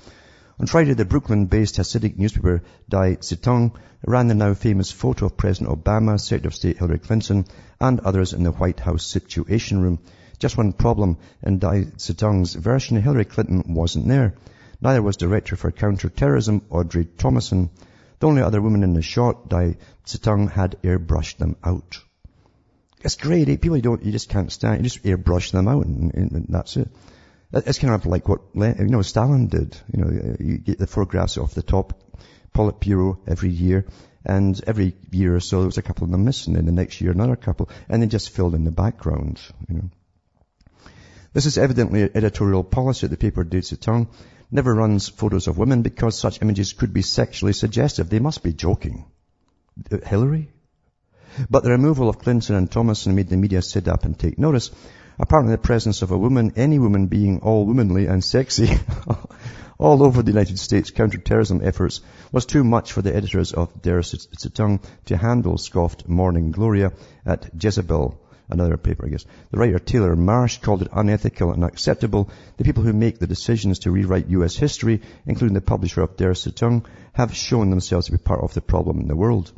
[0.59, 5.75] On Friday, the Brooklyn-based Hasidic newspaper Di Tzeitung ran the now famous photo of President
[5.75, 7.45] Obama, Secretary of State Hillary Clinton,
[7.79, 9.99] and others in the White House Situation Room
[10.41, 14.33] just one problem in Di Tzeitung's version, Hillary Clinton wasn't there.
[14.81, 17.69] Neither was Director for Counterterrorism Audrey Thomason.
[18.19, 21.99] The only other woman in the shot, Di Tzeitung, had airbrushed them out.
[23.01, 23.49] It's great.
[23.49, 23.57] Eh?
[23.57, 24.79] People you don't, you just can't stand.
[24.79, 26.89] You just airbrush them out and, and that's it.
[27.53, 29.77] It's kind of like what, you know, Stalin did.
[29.93, 31.93] You know, you get the photographs off the top
[32.55, 33.85] Politburo every year
[34.25, 37.01] and every year or so there was a couple of them missing and the next
[37.01, 39.89] year another couple and they just filled in the background, you know.
[41.33, 43.07] This is evidently editorial policy.
[43.07, 44.07] The paper Di Tzeitung
[44.51, 48.09] never runs photos of women because such images could be sexually suggestive.
[48.09, 49.05] They must be joking.
[49.89, 50.51] Uh, Hillary?
[51.49, 54.71] But the removal of Clinton and Thomason made the media sit up and take notice.
[55.17, 58.69] Apparently the presence of a woman, any woman being all womanly and sexy,
[59.79, 62.01] all over the United States counterterrorism efforts
[62.33, 66.91] was too much for the editors of Der Zeitung to handle, scoffed Morning Gloria
[67.25, 68.19] at Jezebel,
[68.51, 69.25] another paper, I guess.
[69.51, 72.29] The writer Taylor Marsh called it unethical and unacceptable.
[72.57, 74.55] The people who make the decisions to rewrite U.S.
[74.55, 78.61] history, including the publisher of Der Zeitung, have shown themselves to be part of the
[78.61, 79.51] problem in the world.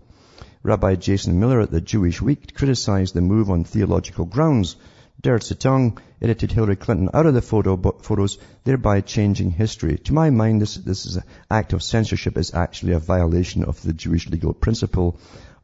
[0.64, 4.78] Rabbi Jason Miller at the Jewish Week criticized the move on theological grounds.
[5.22, 9.98] Der Zeitung edited Hillary Clinton out of the photo, photos, thereby changing history.
[9.98, 13.82] To my mind, this, this is an act of censorship is actually a violation of
[13.82, 15.18] the Jewish legal principle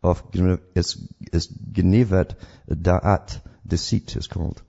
[0.04, 0.24] of
[0.76, 0.98] is,
[1.34, 2.36] is Genevet
[2.70, 4.62] Da'at, deceit is called.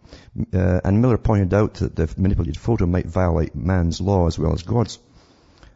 [0.52, 4.52] Uh, and Miller pointed out that the manipulated photo might violate man's law as well
[4.52, 4.98] as God's.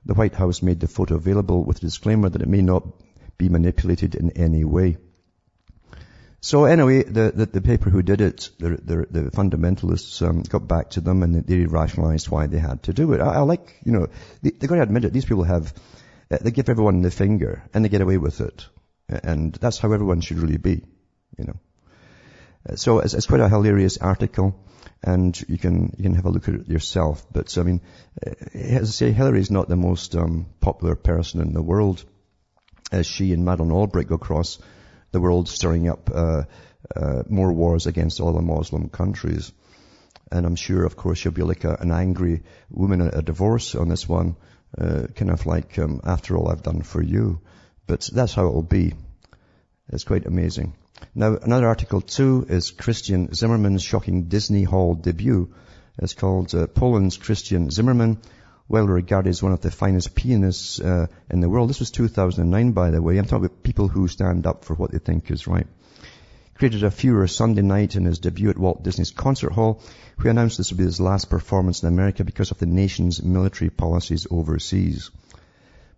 [0.07, 2.87] The White House made the photo available with a disclaimer that it may not
[3.39, 4.99] be manipulated in any way.
[6.41, 10.69] So anyway, the, the, the, paper who did it, the, the, the fundamentalists um, got
[10.69, 13.23] back to them and they rationalized why they had to do it.
[13.23, 14.09] I, I like, you know,
[14.43, 15.15] they, they got to admit it.
[15.15, 15.73] These people have,
[16.31, 18.67] uh, they give everyone the finger and they get away with it.
[19.09, 20.83] And that's how everyone should really be,
[21.39, 21.57] you know.
[22.69, 24.55] Uh, so it's, it's, quite a hilarious article,
[25.03, 27.27] and you can you can have a look at it yourself.
[27.31, 27.83] But I mean,
[28.27, 32.03] uh, as I say, Hillary is not the most um, popular person in the world,
[32.91, 34.59] as she and Madeleine Albright go across
[35.13, 36.43] the world, stirring up uh,
[36.97, 39.53] uh, more wars against all the Muslim countries.
[40.33, 43.75] And I'm sure, of course, she'll be like a, an angry woman at a divorce
[43.75, 44.37] on this one,
[44.77, 47.41] uh, kind of like, um, after all I've done for you.
[47.87, 48.95] But that's how it will be.
[49.89, 50.75] It's quite amazing.
[51.15, 55.53] Now, another article too is Krystian Zimerman's shocking Disney Hall debut.
[55.99, 58.19] It's called uh, Poland's Krystian Zimerman,
[58.69, 61.69] well regarded as one of the finest pianists uh, in the world.
[61.69, 63.19] This was 2009, by the way.
[63.19, 65.67] I'm talking about people who stand up for what they think is right.
[66.55, 69.83] Created a furor Sunday night in his debut at Walt Disney's Concert Hall,
[70.19, 73.71] who announced this would be his last performance in America because of the nation's military
[73.71, 75.11] policies overseas.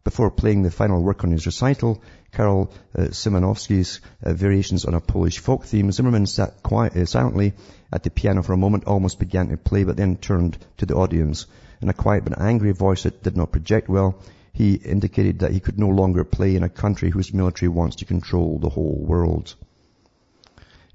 [0.07, 2.00] Before playing the final work on his recital,
[2.30, 7.54] Karol uh, Szymanowski's uh, variations on a Polish folk theme, Zimerman sat quiet, uh, silently
[7.92, 10.94] at the piano for a moment, almost began to play, but then turned to the
[10.94, 11.46] audience.
[11.82, 14.20] In a quiet but angry voice that did not project well,
[14.52, 18.04] he indicated that he could no longer play in a country whose military wants to
[18.04, 19.57] control the whole world.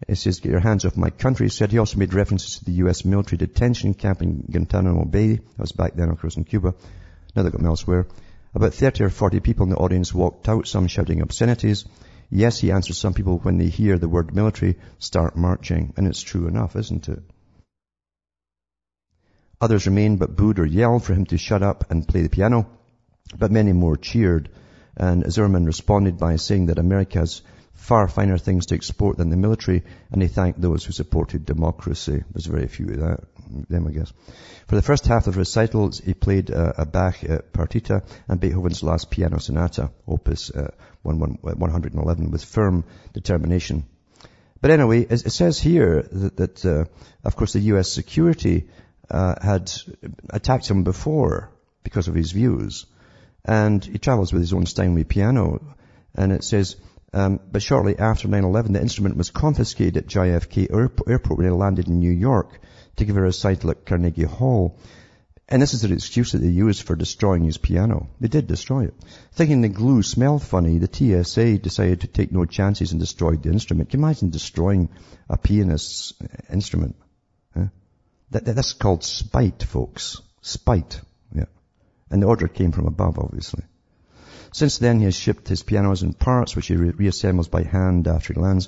[0.08, 1.74] He says, get your hands off my country, he said.
[1.74, 3.04] He also made references to the U.S.
[3.04, 5.34] military detention camp in Guantanamo Bay.
[5.36, 6.76] That was back then, of course, in Cuba.
[7.36, 8.08] Now they've got them elsewhere.
[8.54, 11.86] About 30 or 40 people in the audience walked out, some shouting obscenities.
[12.30, 15.94] Yes, he answered, some people, when they hear the word military, start marching.
[15.96, 17.24] And it's true enough, isn't it?
[19.62, 22.70] Others remained but booed or yelled for him to shut up and play the piano.
[23.38, 24.50] But many more cheered.
[24.98, 27.42] And Zimerman responded by saying that America has
[27.82, 32.24] far finer things to export than the military, and he thanked those who supported democracy.
[32.32, 33.20] There's very few of that,
[33.70, 34.14] them, I guess.
[34.68, 38.84] For the first half of recitals, he played uh, a Bach uh, partita and Beethoven's
[38.84, 40.70] last piano sonata, opus uh,
[41.02, 43.86] 111, with firm determination.
[44.62, 46.86] But anyway, it, says here that, that uh,
[47.24, 47.92] of course, the U.S.
[47.92, 48.70] security
[49.10, 49.72] uh, had
[50.30, 51.50] attacked him before
[51.84, 52.86] because of his views,
[53.44, 55.76] and he travels with his own Steinway piano,
[56.14, 56.76] and it says
[57.14, 60.74] um, but shortly after 9-11, the instrument was confiscated at JFK
[61.08, 62.60] Airport when it landed in New York
[62.96, 64.80] to give a recital at Carnegie Hall.
[65.50, 68.10] And this is the excuse that they used for destroying his piano.
[68.22, 68.94] They did destroy it.
[69.34, 70.88] Thinking the glue smelled funny, the
[71.24, 73.90] TSA decided to take no chances and destroyed the instrument.
[73.90, 74.88] Can you imagine destroying
[75.30, 76.14] a pianist's
[76.50, 76.96] instrument?
[77.54, 77.66] Huh?
[78.30, 80.22] That, that, that's called spite, folks.
[80.42, 81.02] Spite.
[81.36, 81.46] Yeah.
[82.10, 83.64] And the order came from above, obviously.
[84.54, 88.06] Since then, he has shipped his pianos in parts, which he re- reassembles by hand
[88.06, 88.68] after he lands.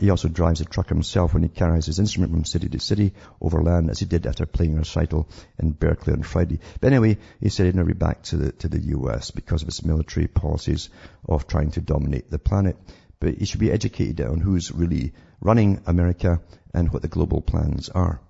[0.00, 3.14] He also drives a truck himself when he carries his instrument from city to city
[3.40, 6.58] overland, as he did after playing a recital in Berkeley on Friday.
[6.80, 9.30] But anyway, he said he'd never be back to the, to the U.S.
[9.30, 10.90] because of his military policies
[11.24, 12.76] of trying to dominate the planet.
[13.20, 16.42] But he should be educated on who's really running America
[16.74, 18.20] and what the global plans are.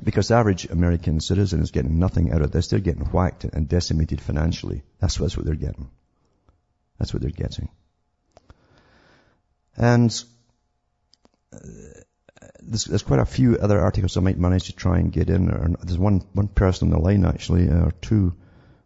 [0.00, 2.68] Because the average American citizen is getting nothing out of this.
[2.68, 4.84] They're getting whacked and decimated financially.
[5.00, 5.90] That's, that's what they're getting.
[7.00, 7.70] That's what they're getting.
[9.74, 10.24] And
[11.52, 11.58] uh,
[12.60, 15.50] there's, there's, quite a few other articles I might manage to try and get in.
[15.50, 18.34] Or there's one one person on the line actually, uh, or two.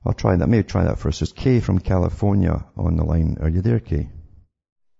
[0.06, 0.46] I'll try that.
[0.46, 1.20] Maybe try that first.
[1.20, 3.38] There's Kay from California on the line.
[3.40, 4.08] Are you there, Kay?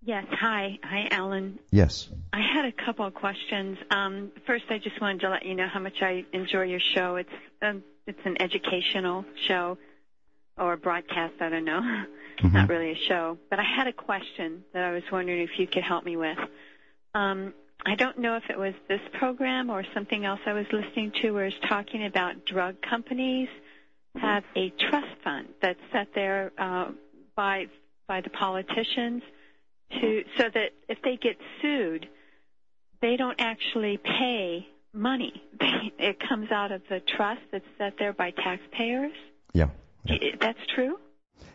[0.03, 0.25] Yes.
[0.33, 0.79] Hi.
[0.83, 1.61] Hi, Alan.
[1.71, 2.09] Yes.
[2.33, 3.79] I had a couple of questions.
[3.91, 7.17] Um, first, I just wanted to let you know how much I enjoy your show.
[7.17, 7.31] It's
[7.63, 9.79] um, it's an educational show
[10.59, 11.35] or broadcast.
[11.41, 11.81] I don't know.
[12.39, 12.53] mm-hmm.
[12.53, 13.39] not really a show.
[13.51, 16.39] But I had a question that I was wondering if you could help me with.
[17.15, 17.55] Um,
[17.87, 21.33] I don't know if it was this program or something else I was listening to
[21.33, 23.49] where it's talking about drug companies
[24.17, 26.93] have a trust fund that's set there uh,
[27.37, 27.67] by
[28.07, 29.23] by the politicians
[29.91, 32.09] to so that if they get sued,
[33.03, 35.43] they don't actually pay money.
[35.61, 39.13] it comes out of the trust that's set there by taxpayers.
[39.53, 39.69] Yeah.
[40.41, 40.99] That's true.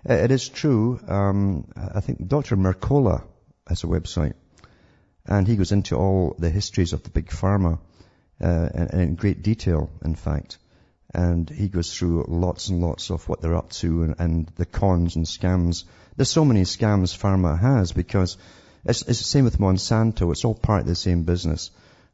[0.05, 0.99] It is true.
[1.07, 2.55] Um, I think Dr.
[2.55, 3.23] Mercola
[3.67, 4.33] has a website,
[5.25, 7.79] and he goes into all the histories of the big pharma
[8.41, 10.57] uh, in, in great detail, in fact
[11.13, 14.65] and he goes through lots and lots of what they're up to and, and the
[14.65, 15.85] cons and scams.
[16.15, 18.37] There's so many scams pharma has because
[18.85, 20.31] it's, it's, the same with Monsanto.
[20.31, 21.71] It's all part of the same business.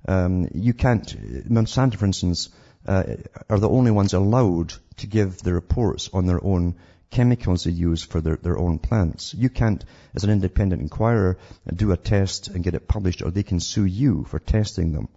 [0.07, 1.05] Um, you can't,
[1.49, 2.49] Monsanto, for instance,
[2.87, 3.03] uh,
[3.49, 6.75] are the only ones allowed to give the reports on their own
[7.11, 9.33] chemicals they use for their, their own plants.
[9.33, 9.83] You can't,
[10.13, 11.37] as an independent inquirer,
[11.73, 15.07] do a test and get it published, or they can sue you for testing them.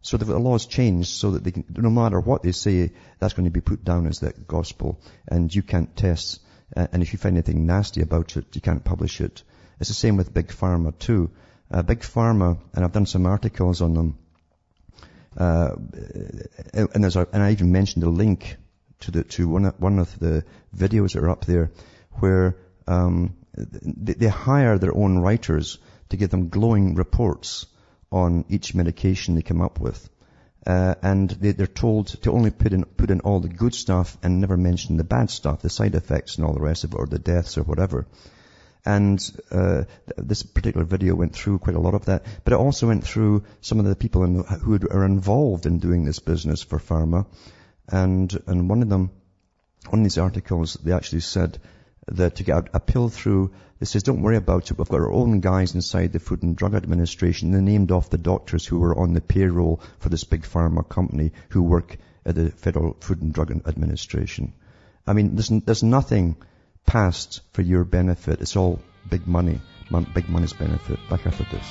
[0.00, 3.46] So the laws changed so that they can, no matter what they say, that's going
[3.46, 6.40] to be put down as the gospel, and you can't test.
[6.76, 9.42] And if you find anything nasty about it, you can't publish it.
[9.80, 11.30] It's the same with big pharma too.
[11.70, 14.18] Uh, big pharma, and I've done some articles on them.
[15.36, 15.70] Uh,
[16.72, 18.56] and there's a, and I even mentioned a link
[19.00, 20.44] to the to one of, one of the
[20.76, 21.72] videos that are up there,
[22.20, 22.56] where
[22.86, 25.78] um, they, they hire their own writers
[26.10, 27.66] to give them glowing reports
[28.10, 30.08] on each medication they come up with.
[30.66, 34.16] Uh, and they, are told to only put in, put in all the good stuff
[34.22, 36.96] and never mention the bad stuff, the side effects and all the rest of it,
[36.96, 38.06] or the deaths or whatever.
[38.86, 39.18] And
[39.50, 39.84] uh,
[40.16, 43.44] this particular video went through quite a lot of that, but it also went through
[43.62, 47.26] some of the people in, who are involved in doing this business for pharma.
[47.88, 49.10] And and one of them,
[49.88, 51.58] one of these articles, they actually said
[52.08, 53.52] that to get a pill through
[53.84, 54.78] they says, don't worry about it.
[54.78, 57.50] We've got our own guys inside the Food and Drug Administration.
[57.50, 61.32] They named off the doctors who were on the payroll for this big pharma company
[61.50, 64.54] who work at the Federal Food and Drug Administration.
[65.06, 66.36] I mean, there's, there's nothing
[66.86, 68.40] passed for your benefit.
[68.40, 69.60] It's all big money,
[70.14, 70.98] big money's benefit.
[71.08, 71.66] Back after this.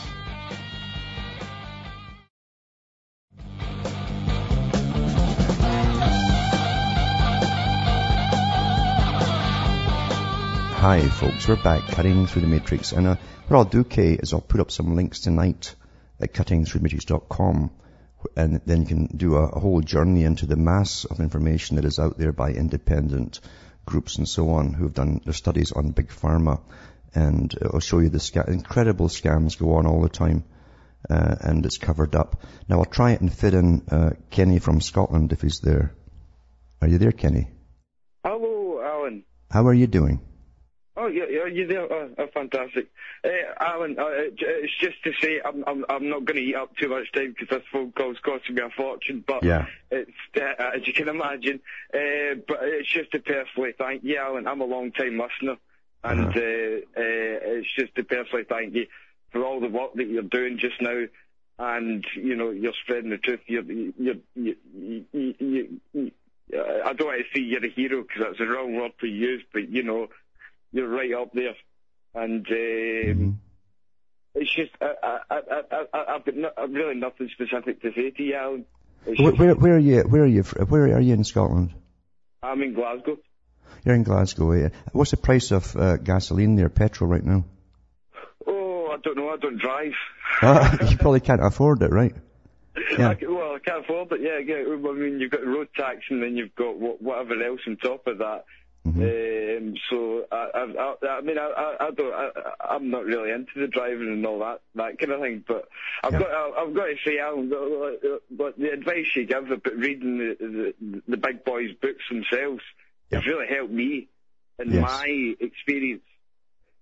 [10.83, 13.15] Hi folks, we're back cutting through the matrix and uh,
[13.47, 15.75] what I'll do, Kay, is I'll put up some links tonight
[16.19, 17.71] at cuttingthroughthematrix.com
[18.35, 21.85] and then you can do a, a, whole journey into the mass of information that
[21.85, 23.39] is out there by independent
[23.85, 26.61] groups and so on who have done their studies on big pharma
[27.15, 30.43] and I'll show you the sca- incredible scams go on all the time
[31.09, 32.41] uh, and it's covered up.
[32.67, 35.93] Now I'll try and fit in uh, Kenny from Scotland if he's there.
[36.81, 37.49] Are you there, Kenny?
[38.25, 39.23] Hello, Alan.
[39.51, 40.21] How are you doing?
[40.95, 41.91] Oh, yeah, yeah, you're there.
[41.91, 42.87] Oh, oh fantastic.
[43.23, 43.29] Uh,
[43.59, 46.89] Alan, uh, it's just to say I'm, I'm, I'm not going to eat up too
[46.89, 49.65] much time because this phone call's costing me a fortune, but yeah.
[49.89, 50.41] it's, uh,
[50.75, 51.61] as you can imagine,
[51.93, 54.45] uh, but it's just to personally thank you, Alan.
[54.45, 55.57] I'm a long time listener,
[56.03, 56.39] and uh-huh.
[56.39, 58.85] uh, uh, it's just to personally thank you
[59.31, 61.05] for all the work that you're doing just now,
[61.57, 63.39] and, you know, you're spreading the truth.
[63.47, 66.11] You're, you're, you, you, you, you,
[66.85, 69.43] I don't want to say you're a hero because that's the wrong word to use,
[69.51, 70.07] but, you know,
[70.73, 71.55] you're right up there.
[72.15, 73.31] And um, mm-hmm.
[74.35, 75.61] it's just, I, I, I,
[75.93, 78.65] I, I've got no, really nothing specific to say to you, Alan.
[79.05, 80.01] Where, where, where, are you?
[80.01, 80.43] Where are you?
[80.43, 81.73] Where are you in Scotland?
[82.41, 83.17] I'm in Glasgow.
[83.85, 84.53] You're in Glasgow.
[84.53, 84.69] Yeah.
[84.91, 87.43] What's the price of uh, gasoline there, petrol right now?
[88.47, 89.29] Oh, I don't know.
[89.29, 89.93] I don't drive.
[90.41, 92.15] Ah, you probably can't afford it, right?
[92.97, 93.09] Yeah.
[93.09, 94.21] I, well, I can't afford it.
[94.21, 94.63] Yeah, yeah.
[94.65, 98.17] I mean, you've got road tax, and then you've got whatever else on top of
[98.17, 98.45] that.
[98.85, 99.67] Mm-hmm.
[99.67, 103.67] Um, so I, I, I, mean, I, I don't, I, am not really into the
[103.67, 105.43] driving and all that, that kind of thing.
[105.47, 105.69] But
[106.03, 106.19] I've yeah.
[106.19, 107.49] got, I've got to say, Alan,
[108.29, 112.61] but the advice you give about reading the, the, the big boys' books themselves
[113.09, 113.19] yeah.
[113.19, 114.09] has really helped me
[114.59, 114.81] in yes.
[114.81, 116.03] my experience.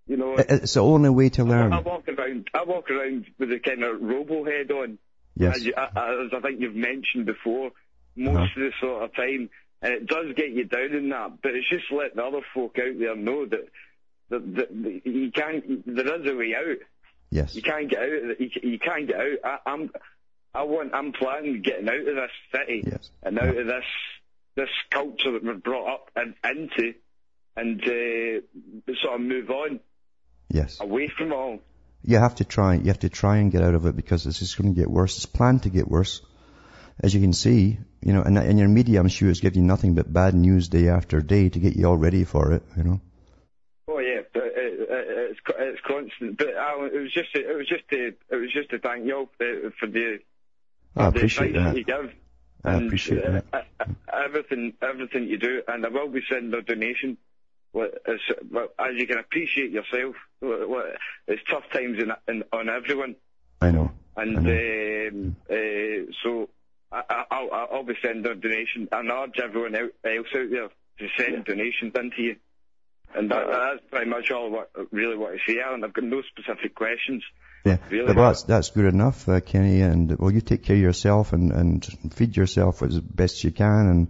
[0.07, 1.71] You know, it's the only way to learn.
[1.71, 4.97] I, I walk around, I walk around with a kind of robo head on.
[5.37, 5.57] Yes.
[5.57, 7.71] As, you, as I think you've mentioned before,
[8.15, 8.43] most uh-huh.
[8.43, 9.49] of the sort of time
[9.81, 12.99] and it does get you down in that, but it's just letting other folk out
[12.99, 13.67] there know that
[14.29, 15.85] that, that, you can't.
[15.85, 16.77] There is a way out.
[17.31, 17.55] Yes.
[17.55, 18.39] You can't get out.
[18.39, 19.37] You, you can't get out.
[19.43, 19.91] I, I'm.
[20.53, 20.93] I want.
[20.93, 23.09] I'm planning getting out of this city yes.
[23.23, 23.83] and out of this
[24.55, 26.93] this culture that we're brought up and, into,
[27.55, 29.79] and uh, sort of move on.
[30.49, 30.79] Yes.
[30.79, 31.59] Away from all.
[32.03, 32.75] You have to try.
[32.75, 34.89] You have to try and get out of it because this is going to get
[34.89, 35.17] worse.
[35.17, 36.21] It's planned to get worse
[37.01, 39.67] as you can see, you know, and, and your media, I'm sure, is giving you
[39.67, 42.83] nothing but bad news day after day to get you all ready for it, you
[42.83, 43.01] know.
[43.87, 46.37] Oh yeah, uh, uh, uh, it's it's constant.
[46.37, 49.15] But Alan, it was just it was just to it was just to thank you
[49.15, 50.19] all uh, for the
[50.95, 51.77] I the appreciate advice that.
[51.77, 52.13] you give.
[52.63, 53.45] I and, appreciate that.
[53.53, 53.85] uh, uh,
[54.25, 57.17] everything everything you do, and I will be sending a donation.
[57.73, 58.19] As,
[58.79, 63.15] as you can appreciate yourself, it's tough times in, in, on everyone.
[63.61, 63.91] I know.
[64.17, 66.49] And I um, uh, so
[66.91, 70.49] I, I- I'll, I'll be sending a donation and I urge everyone out, else out
[70.49, 70.69] there
[70.99, 72.35] to send donations into you.
[73.13, 75.83] And that, that's pretty much all what I really want to say, Alan.
[75.83, 77.23] I've got no specific questions.
[77.65, 78.07] Yeah, Really?
[78.07, 79.81] but that's that's good enough, uh, Kenny.
[79.81, 83.87] And well, you take care of yourself and and feed yourself as best you can,
[83.87, 84.07] and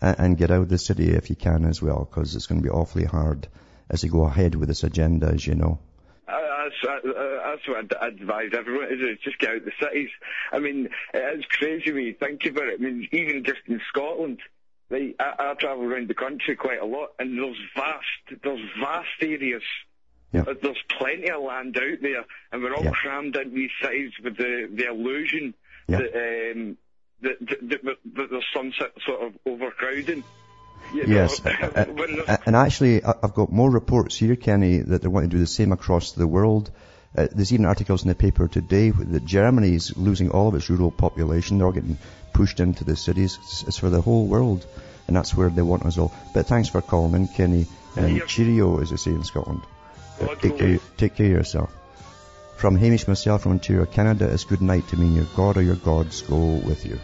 [0.00, 2.60] and and get out of the city if you can as well, because it's going
[2.60, 3.48] to be awfully hard
[3.90, 5.78] as you go ahead with this agenda, as you know.
[6.82, 10.10] Uh, That's, uh, that's what I'd advise everyone to do, just get out the cities.
[10.52, 12.80] I mean, it's crazy when you think about it.
[12.80, 14.40] I mean, even just in Scotland,
[14.90, 19.08] like, I, I travel around the country quite a lot, and there's vast, there's vast
[19.20, 19.62] areas.
[20.32, 20.42] Yeah.
[20.48, 22.90] Uh, There's plenty of land out there, and we're all Yeah.
[22.90, 25.54] crammed into these cities with the, the illusion
[25.86, 25.98] Yeah.
[25.98, 26.76] that, um,
[27.22, 30.24] that, that, that, that there's some sort of overcrowding.
[30.92, 35.24] You Yes, know, uh, and actually, I've got more reports here, Kenny, that they want
[35.24, 36.70] to do the same across the world.
[37.16, 40.90] Uh, there's even articles in the paper today that Germany's losing all of its rural
[40.90, 41.58] population.
[41.58, 41.98] They're all getting
[42.32, 43.38] pushed into the cities.
[43.42, 44.66] It's, it's for the whole world,
[45.06, 46.12] and that's where they want us all.
[46.32, 47.66] But thanks for calling in, Kenny.
[47.96, 48.24] And Yeah.
[48.26, 49.62] cheerio, as they say in Scotland.
[50.20, 51.72] Uh, take, care, take care of yourself.
[52.56, 55.76] From Hamish myself from Ontario, Canada, it's good night to me your God or your
[55.76, 56.98] gods go with you.